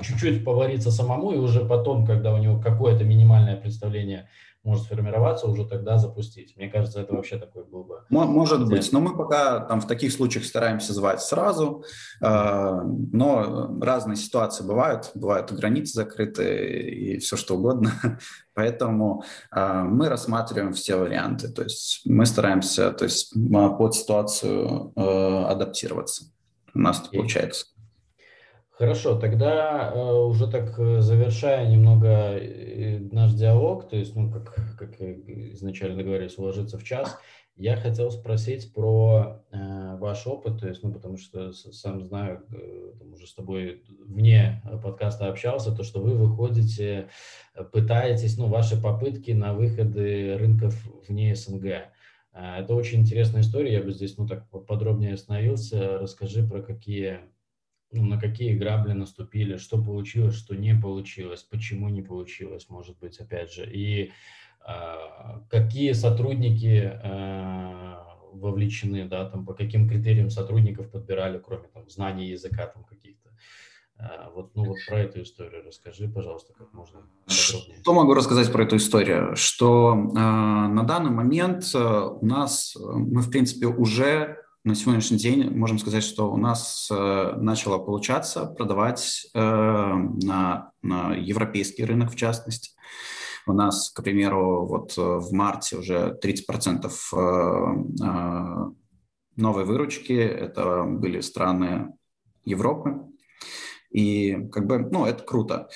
[0.01, 4.27] чуть-чуть повариться самому, и уже потом, когда у него какое-то минимальное представление
[4.63, 6.55] может сформироваться, уже тогда запустить.
[6.57, 8.01] Мне кажется, это вообще такой был бы...
[8.09, 11.85] Может быть, но мы пока там в таких случаях стараемся звать сразу,
[12.21, 12.81] э,
[13.13, 17.91] но разные ситуации бывают, бывают границы закрыты и все что угодно,
[18.53, 19.23] поэтому
[19.55, 26.25] э, мы рассматриваем все варианты, то есть мы стараемся то есть, под ситуацию э, адаптироваться.
[26.73, 27.67] У нас это получается.
[28.79, 34.55] Хорошо, тогда э, уже так э, завершая немного э, наш диалог, то есть, ну, как,
[34.77, 37.17] как изначально договорились, уложиться в час,
[37.57, 42.91] я хотел спросить про э, ваш опыт, то есть, ну, потому что сам знаю, э,
[43.11, 47.09] уже с тобой вне подкаста общался, то, что вы выходите,
[47.73, 50.73] пытаетесь, ну, ваши попытки на выходы рынков
[51.05, 51.89] вне СНГ.
[52.31, 55.97] Это очень интересная история, я бы здесь, ну, так подробнее остановился.
[55.97, 57.19] Расскажи про какие
[57.91, 63.17] ну, на какие грабли наступили, что получилось, что не получилось, почему не получилось, может быть,
[63.19, 64.11] опять же, и
[64.67, 64.95] э,
[65.49, 67.95] какие сотрудники э,
[68.33, 73.29] вовлечены, да, там, по каким критериям сотрудников подбирали, кроме там знаний языка там каких-то.
[73.99, 77.79] Э, вот, ну вот про эту историю расскажи, пожалуйста, как можно подробнее.
[77.81, 79.35] Что могу рассказать про эту историю?
[79.35, 85.49] Что э, на данный момент э, у нас, мы, в принципе, уже на сегодняшний день
[85.51, 92.15] можем сказать, что у нас э, начало получаться продавать э, на, на европейский рынок в
[92.15, 92.71] частности.
[93.47, 97.17] У нас, к примеру, вот э, в марте уже 30% э,
[98.03, 98.71] э,
[99.37, 101.93] новой выручки это были страны
[102.43, 103.07] Европы.
[103.91, 105.69] И как бы, ну, это круто.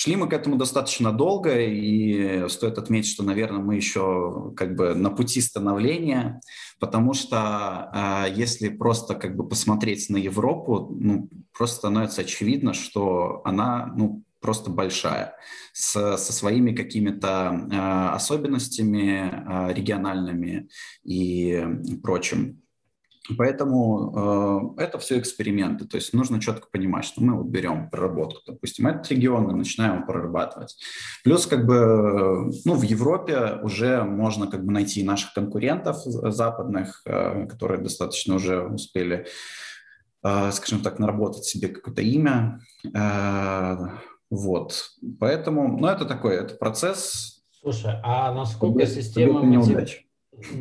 [0.00, 4.94] Шли мы к этому достаточно долго, и стоит отметить, что, наверное, мы еще как бы
[4.94, 6.40] на пути становления,
[6.78, 13.42] потому что э, если просто как бы посмотреть на Европу, ну, просто становится очевидно, что
[13.44, 15.34] она, ну, просто большая,
[15.72, 20.68] с, со своими какими-то э, особенностями э, региональными
[21.02, 21.60] и
[22.04, 22.62] прочим.
[23.36, 25.84] Поэтому э, это все эксперименты.
[25.84, 29.96] То есть нужно четко понимать, что мы вот берем проработку, допустим, этот регион и начинаем
[29.96, 30.76] его прорабатывать.
[31.24, 37.46] Плюс как бы ну, в Европе уже можно как бы найти наших конкурентов западных, э,
[37.46, 39.26] которые достаточно уже успели,
[40.22, 42.60] э, скажем так, наработать себе какое-то имя.
[42.94, 43.76] Э,
[44.30, 44.90] вот.
[45.20, 47.42] Поэтому, ну это такой, это процесс.
[47.60, 50.07] Слушай, а насколько система мотивации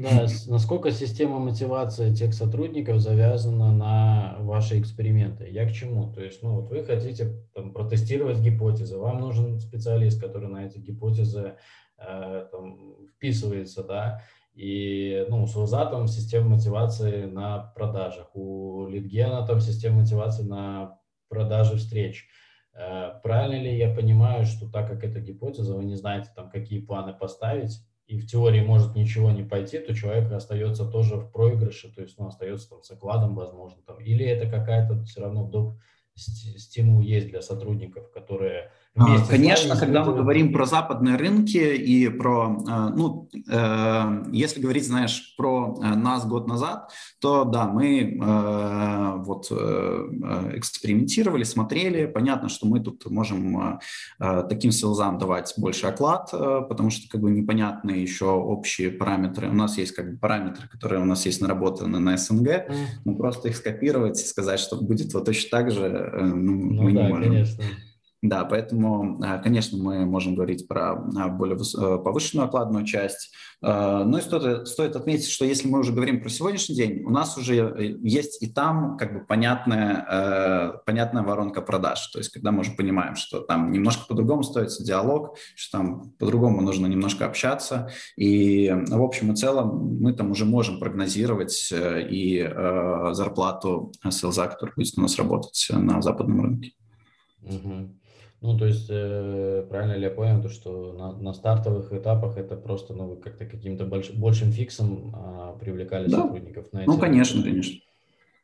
[0.02, 5.48] да, насколько система мотивации тех сотрудников завязана на ваши эксперименты?
[5.50, 6.12] Я к чему?
[6.12, 10.80] То есть, ну, вот вы хотите там, протестировать гипотезы, вам нужен специалист, который на эти
[10.80, 11.58] гипотезы
[11.98, 14.24] э, там, вписывается, да,
[14.54, 21.00] и, ну, у СУЗа там система мотивации на продажах, у Литгена там система мотивации на
[21.30, 22.28] продаже встреч.
[22.74, 26.82] Э, правильно ли я понимаю, что так как это гипотеза, вы не знаете там, какие
[26.82, 31.94] планы поставить, и в теории может ничего не пойти, то человек остается тоже в проигрыше,
[31.94, 35.46] то есть он ну, остается там с окладом, возможно, там, или это какая-то все равно
[35.46, 35.78] доп.
[36.16, 42.58] стимул есть для сотрудников, которые а, Конечно, когда мы говорим про западные рынки и про,
[42.68, 48.18] э, ну, э, если говорить, знаешь, про э, нас год назад, то да, мы
[49.18, 52.06] вот экспериментировали, смотрели.
[52.06, 53.80] Понятно, что мы тут можем
[54.20, 59.50] таким селзам давать больше оклад, потому что как бы непонятны еще общие параметры.
[59.50, 62.76] У нас есть как бы параметры, которые у нас есть наработаны на СНГ, mm.
[63.06, 66.94] но просто их скопировать и сказать, что будет вот точно так же, ну, ну мы
[66.94, 67.32] да, не можем.
[67.32, 67.64] Конечно.
[68.24, 73.34] Да, поэтому, э, конечно, мы можем говорить про э, более э, повышенную окладную часть.
[73.60, 77.36] Но и стоит, стоит отметить, что если мы уже говорим про сегодняшний день, у нас
[77.40, 82.06] уже есть и там как бы понятная, понятная воронка продаж.
[82.10, 86.62] То есть когда мы уже понимаем, что там немножко по-другому стоится диалог, что там по-другому
[86.62, 87.90] нужно немножко общаться.
[88.16, 92.48] И в общем и целом мы там уже можем прогнозировать и
[93.14, 96.74] зарплату селза, который будет у нас работать на западном рынке.
[97.42, 97.98] Угу.
[98.40, 102.56] Ну, то есть, э, правильно ли я понял, то, что на, на стартовых этапах это
[102.56, 106.22] просто, ну, вы как-то каким-то больш, большим фиксом а, привлекали да.
[106.22, 106.90] сотрудников на ну, эти...
[106.90, 107.82] Ну, конечно, конечно.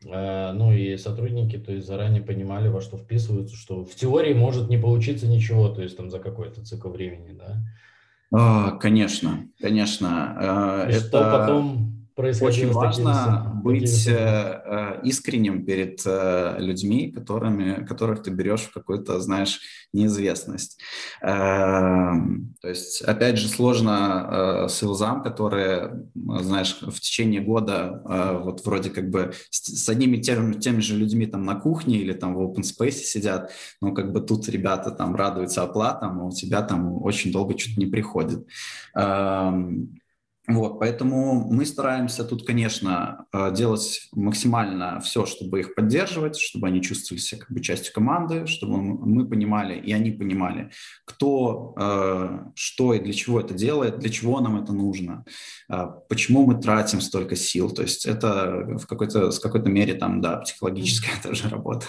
[0.10, 4.68] А, ну, и сотрудники, то есть, заранее понимали, во что вписываются, что в теории может
[4.68, 7.58] не получиться ничего, то есть, там, за какой-то цикл времени, да?
[8.32, 10.86] А, конечно, конечно.
[10.88, 11.00] И это...
[11.00, 14.16] Что потом очень важно такими, быть такими...
[14.16, 19.60] Э, искренним перед э, людьми, которыми, которых ты берешь в какую-то, знаешь,
[19.94, 20.80] неизвестность.
[21.22, 22.14] Э,
[22.62, 28.90] то есть, опять же, сложно э, селзам, которые, знаешь, в течение года э, вот вроде
[28.90, 32.42] как бы с, с одними теми, теми же людьми там на кухне или там в
[32.42, 33.52] open space сидят,
[33.82, 37.80] но как бы тут ребята там радуются оплатам, а у тебя там очень долго что-то
[37.80, 38.46] не приходит.
[40.46, 46.82] Вот, поэтому мы стараемся тут, конечно, э, делать максимально все, чтобы их поддерживать, чтобы они
[46.82, 50.72] чувствовали себя как бы частью команды, чтобы мы понимали и они понимали,
[51.06, 55.24] кто, э, что и для чего это делает, для чего нам это нужно,
[55.70, 57.72] э, почему мы тратим столько сил.
[57.72, 61.86] То есть это в какой-то, с какой-то мере там, да, психологическая тоже работа.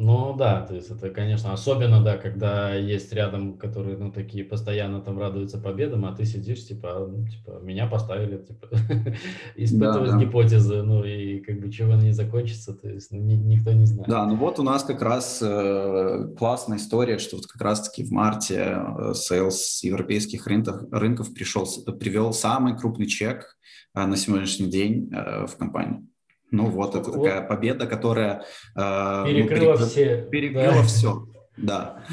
[0.00, 5.00] Ну да, то есть это, конечно, особенно, да, когда есть рядом, которые, ну, такие постоянно
[5.00, 8.68] там радуются победам, а ты сидишь, типа, ну, типа, меня поставили, типа,
[9.56, 10.24] испытывать да, да.
[10.24, 13.86] гипотезы, ну, и как бы чего она не закончится, то есть ну, ни, никто не
[13.86, 14.08] знает.
[14.08, 18.12] Да, ну вот у нас как раз э, классная история, что вот как раз-таки в
[18.12, 21.66] марте э, sales европейских рынков, рынков пришел,
[21.98, 23.56] привел самый крупный чек
[23.96, 26.06] э, на сегодняшний день э, в компании.
[26.50, 27.24] Ну вот, это вот.
[27.24, 28.44] такая победа, которая
[28.74, 30.22] э, перекрыла, ну, все.
[30.30, 30.82] Перекрыла да.
[30.82, 31.26] все,
[31.56, 32.04] да.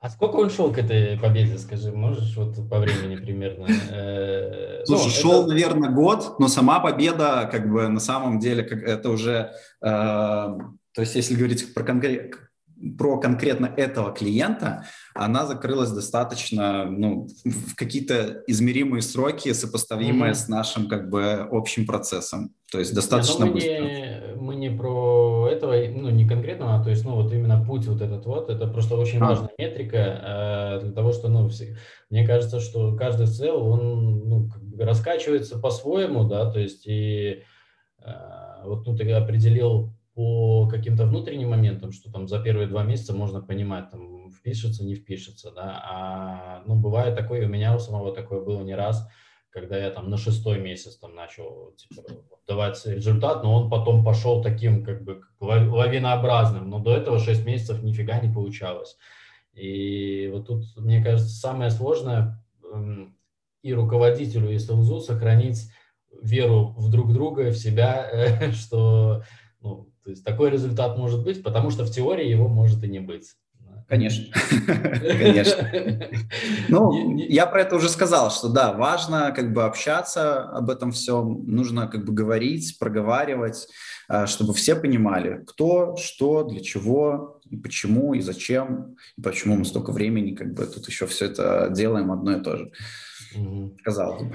[0.00, 3.66] А сколько он шел к этой победе, скажи, можешь вот по времени примерно?
[3.90, 5.48] Э, Слушай, ну, шел, это...
[5.48, 11.00] наверное, год, но сама победа, как бы на самом деле, как это уже, э, то
[11.00, 12.38] есть если говорить про конкретно
[12.98, 20.36] про конкретно этого клиента, она закрылась достаточно ну, в какие-то измеримые сроки, сопоставимые mm-hmm.
[20.36, 22.54] с нашим как бы общим процессом.
[22.70, 23.70] То есть достаточно не, мы быстро.
[23.70, 27.86] Не, мы не про этого, ну не конкретно, а то есть ну вот именно путь
[27.86, 29.26] вот этот вот, это просто очень а.
[29.26, 31.76] важная метрика э, для того, что ну все,
[32.08, 37.42] мне кажется, что каждый цел он ну как бы раскачивается по-своему, да, то есть и
[38.04, 38.12] э,
[38.64, 43.40] вот ну ты определил по каким-то внутренним моментам, что там за первые два месяца можно
[43.40, 48.40] понимать, там, впишется, не впишется, да, а, ну, бывает такое, у меня у самого такое
[48.40, 49.08] было не раз,
[49.50, 52.02] когда я там на шестой месяц там начал типа,
[52.46, 57.82] давать результат, но он потом пошел таким как бы лавинообразным, но до этого шесть месяцев
[57.82, 58.96] нифига не получалось.
[59.52, 62.40] И вот тут, мне кажется, самое сложное
[62.72, 63.16] эм,
[63.62, 65.68] и руководителю, и СЛЗу сохранить
[66.22, 69.24] веру в друг друга, в себя, что
[69.60, 73.00] ну, то есть такой результат может быть, потому что в теории его может и не
[73.00, 73.34] быть.
[73.90, 74.24] Конечно,
[74.66, 75.68] конечно.
[76.68, 81.44] Ну, я про это уже сказал, что да, важно как бы общаться об этом всем,
[81.44, 83.66] нужно как бы говорить, проговаривать,
[84.08, 89.64] а, чтобы все понимали, кто, что, для чего, и почему, и зачем, и почему мы
[89.64, 92.72] столько времени как бы тут еще все это делаем одно и то же.
[94.20, 94.32] Бы.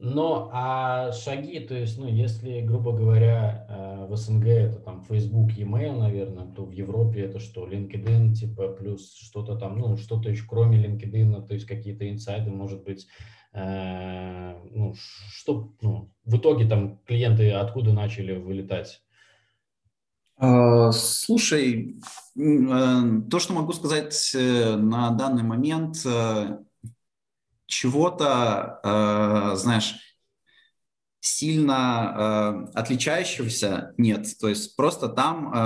[0.00, 5.50] Но а шаги, то есть, ну, если, грубо говоря, э, в СНГ это там Facebook,
[5.52, 10.44] e-mail, наверное, то в Европе это что, LinkedIn, типа, плюс что-то там, ну, что-то еще
[10.48, 13.08] кроме LinkedIn, то есть какие-то инсайды, может быть,
[13.52, 19.02] э, ну, что, ну, в итоге там клиенты откуда начали вылетать?
[20.36, 21.96] А, слушай,
[22.36, 26.06] э, то, что могу сказать на данный момент,
[27.68, 29.96] чего-то, э, знаешь,
[31.20, 34.26] сильно э, отличающегося нет.
[34.40, 35.56] То есть просто там э,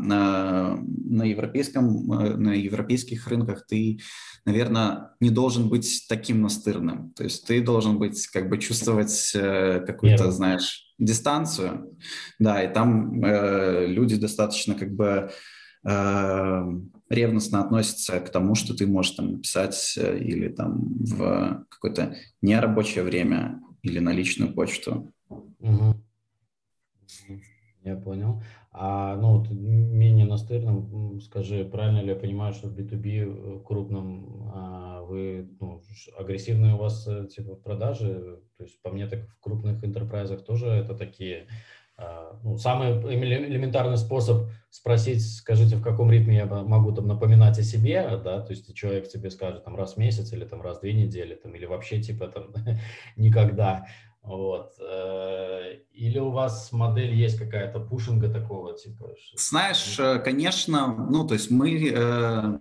[0.00, 3.98] на, на, европейском, э, на европейских рынках ты,
[4.44, 7.12] наверное, не должен быть таким настырным.
[7.14, 11.98] То есть ты должен быть, как бы чувствовать э, какую-то, знаешь, дистанцию.
[12.38, 15.30] Да, и там э, люди достаточно как бы
[15.84, 22.14] э, ревностно относятся к тому, что ты можешь там написать э, или там в какое-то
[22.42, 25.12] нерабочее время или на личную почту.
[25.28, 25.96] Угу.
[27.82, 28.42] Я понял.
[28.72, 34.50] А ну вот менее настырным, скажи, правильно ли я понимаю, что в B2B э, крупном
[34.54, 35.82] а, вы ну,
[36.16, 38.40] агрессивные у вас э, типа продажи?
[38.58, 41.48] То есть по мне так в крупных интерпрайзах тоже это такие
[42.42, 48.20] ну, самый элементарный способ спросить, скажите, в каком ритме я могу там напоминать о себе,
[48.24, 50.94] да, то есть человек тебе скажет там раз в месяц или там раз в две
[50.94, 52.54] недели, там, или вообще типа там
[53.16, 53.86] никогда,
[54.22, 54.72] вот.
[54.80, 59.14] Э, или у вас модель есть какая-то пушинга такого типа?
[59.36, 62.58] Знаешь, э, конечно, ну, то есть мы, э,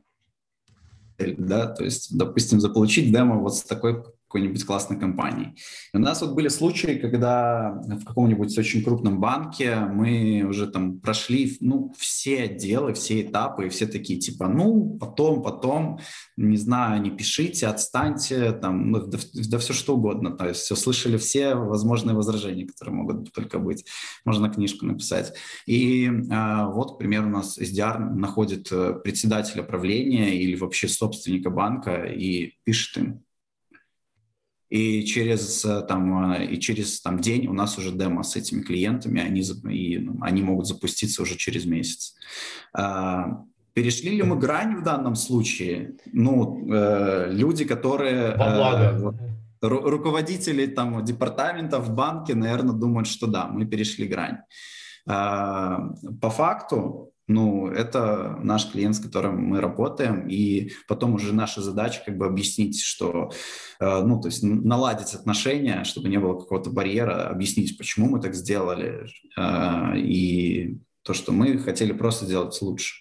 [1.38, 5.56] да, то есть, допустим, заполучить демо вот с такой какой-нибудь классной компании.
[5.92, 11.00] И у нас вот были случаи, когда в каком-нибудь очень крупном банке мы уже там
[11.00, 16.00] прошли ну, все отделы, все этапы, и все такие типа, ну, потом, потом,
[16.38, 20.38] не знаю, не пишите, отстаньте, там, ну, да, да все что угодно.
[20.38, 23.84] То есть все слышали все возможные возражения, которые могут только быть.
[24.26, 25.34] Можно книжку написать.
[25.66, 32.04] И э, вот, к у нас SDR находит э, председателя правления или вообще собственника банка
[32.04, 33.24] и пишет им,
[34.70, 38.62] и через, э, там, э, и через там, день у нас уже демо с этими
[38.62, 42.16] клиентами, они, и, ну, они могут запуститься уже через месяц.
[42.74, 43.44] А,
[43.74, 45.96] перешли ли мы грань в данном случае?
[46.14, 48.36] Ну, э, люди, которые...
[49.62, 54.38] Ру- руководители там департаментов в банке, наверное, думают, что да, мы перешли грань.
[55.08, 55.90] А,
[56.22, 62.02] по факту, ну, это наш клиент, с которым мы работаем, и потом уже наша задача
[62.04, 63.32] как бы объяснить, что,
[63.80, 68.34] э, ну, то есть наладить отношения, чтобы не было какого-то барьера, объяснить, почему мы так
[68.34, 69.06] сделали,
[69.38, 72.96] э, и то, что мы хотели просто сделать лучше.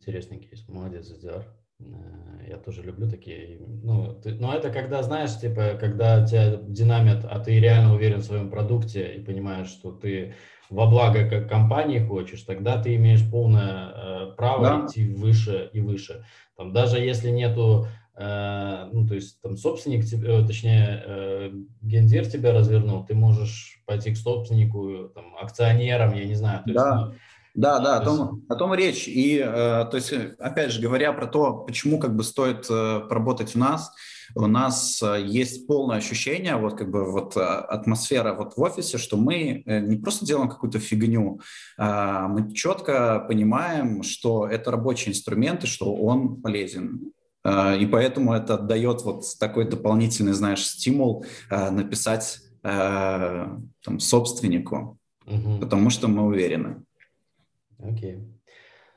[0.00, 1.46] Интересный кейс, молодец, Задиар.
[1.78, 3.60] Э, я тоже люблю такие.
[3.60, 8.24] Ну, ты, но это когда, знаешь, типа, когда тебя динамит, а ты реально уверен в
[8.24, 10.34] своем продукте и понимаешь, что ты
[10.72, 14.86] во благо как компании хочешь, тогда ты имеешь полное э, право да.
[14.86, 16.24] идти выше и выше.
[16.56, 21.52] Там, даже если нету, э, ну, то есть там собственник, э, точнее, э,
[21.82, 26.62] гендир тебя развернул, ты можешь пойти к собственнику, там, акционерам, я не знаю.
[26.64, 26.88] То да.
[26.88, 27.14] Есть, ну,
[27.54, 29.08] да, да, о том, о том речь.
[29.08, 33.54] И, э, то есть, опять же, говоря про то, почему как бы стоит э, поработать
[33.54, 33.92] у нас,
[34.34, 38.98] у нас э, есть полное ощущение, вот как бы вот э, атмосфера вот в офисе,
[38.98, 41.40] что мы э, не просто делаем какую-то фигню,
[41.76, 47.12] а мы четко понимаем, что это рабочий инструмент и что он полезен.
[47.44, 54.96] И поэтому это дает вот такой дополнительный, знаешь, стимул написать там, собственнику,
[55.26, 55.58] угу.
[55.58, 56.84] потому что мы уверены.
[57.82, 58.20] Окей.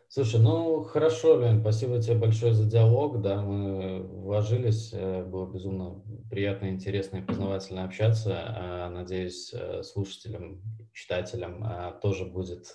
[0.07, 6.03] Слушай, ну хорошо, Лен, спасибо тебе большое за диалог, да, мы вложились, э, было безумно
[6.29, 8.37] приятно, интересно и познавательно общаться.
[8.37, 10.61] А, надеюсь, э, слушателям,
[10.93, 12.67] читателям а, тоже будет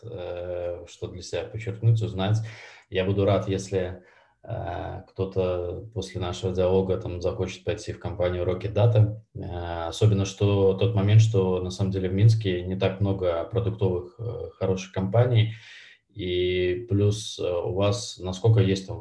[0.86, 2.38] что для себя подчеркнуть, узнать.
[2.90, 4.02] Я буду рад, если
[4.42, 9.86] кто-то после нашего диалога там захочет пойти в компанию Rocket Data.
[9.86, 14.48] Особенно, что тот момент, что на самом деле в Минске не так много продуктовых э,
[14.58, 15.52] хороших компаний,
[16.14, 19.00] и плюс э, у вас, насколько есть там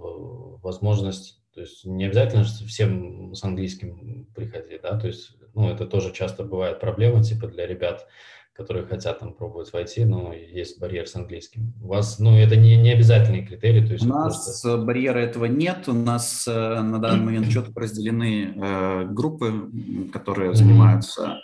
[0.61, 6.13] возможность, то есть не обязательно всем с английским приходить, да, то есть, ну, это тоже
[6.13, 8.07] часто бывает проблема, типа, для ребят,
[8.53, 11.73] которые хотят там пробовать войти, но есть барьер с английским.
[11.81, 14.05] У вас, ну, это не, не обязательный критерий, то есть...
[14.05, 14.77] У нас просто...
[14.77, 19.69] барьера этого нет, у нас э, на данный момент четко разделены э, группы,
[20.11, 20.55] которые mm-hmm.
[20.55, 21.39] занимаются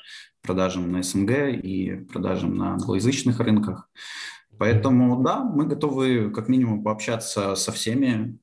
[0.45, 1.31] продажем на СНГ
[1.63, 3.89] и продажем на англоязычных рынках.
[4.57, 8.37] Поэтому, да, мы готовы как минимум пообщаться со всеми.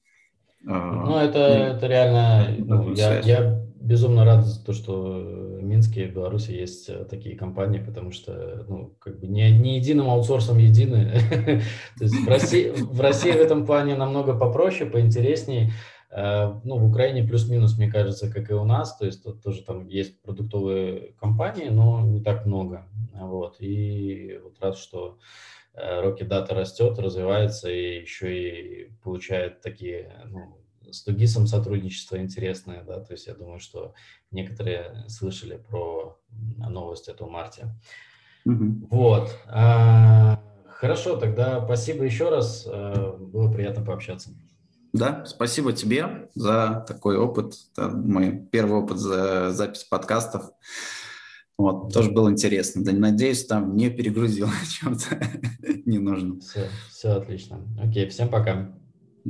[0.66, 6.06] А, ну, это, это реально, ну, я, я безумно рад за то, что в Минске,
[6.06, 10.58] в Беларуси есть э, такие компании, потому что, ну, как бы не, не единым аутсорсом
[10.58, 11.12] едины.
[11.98, 15.72] То есть в России, в России в этом плане намного попроще, поинтереснее.
[16.10, 19.62] Э, ну, в Украине плюс-минус, мне кажется, как и у нас, то есть тут тоже
[19.62, 22.86] там есть продуктовые компании, но не так много.
[23.14, 25.18] Вот, и вот рад, что
[25.74, 30.58] Rocket Data растет, развивается и еще и получает такие, ну,
[30.90, 33.94] с Тугисом сотрудничество интересное, да, то есть я думаю, что
[34.30, 36.18] некоторые слышали про
[36.58, 37.74] новость эту марте.
[38.46, 38.88] Mm-hmm.
[38.90, 39.38] Вот.
[39.46, 44.30] А, хорошо, тогда спасибо еще раз, а, было приятно пообщаться.
[44.92, 47.54] Да, спасибо тебе за такой опыт.
[47.72, 50.50] Это мой первый опыт за запись подкастов.
[51.62, 52.82] Вот, тоже было интересно.
[52.82, 54.48] Да, надеюсь, там не перегрузил
[54.80, 55.20] чем-то
[55.86, 56.40] не нужно.
[56.40, 57.60] Все, все отлично.
[57.80, 58.76] Окей, всем пока.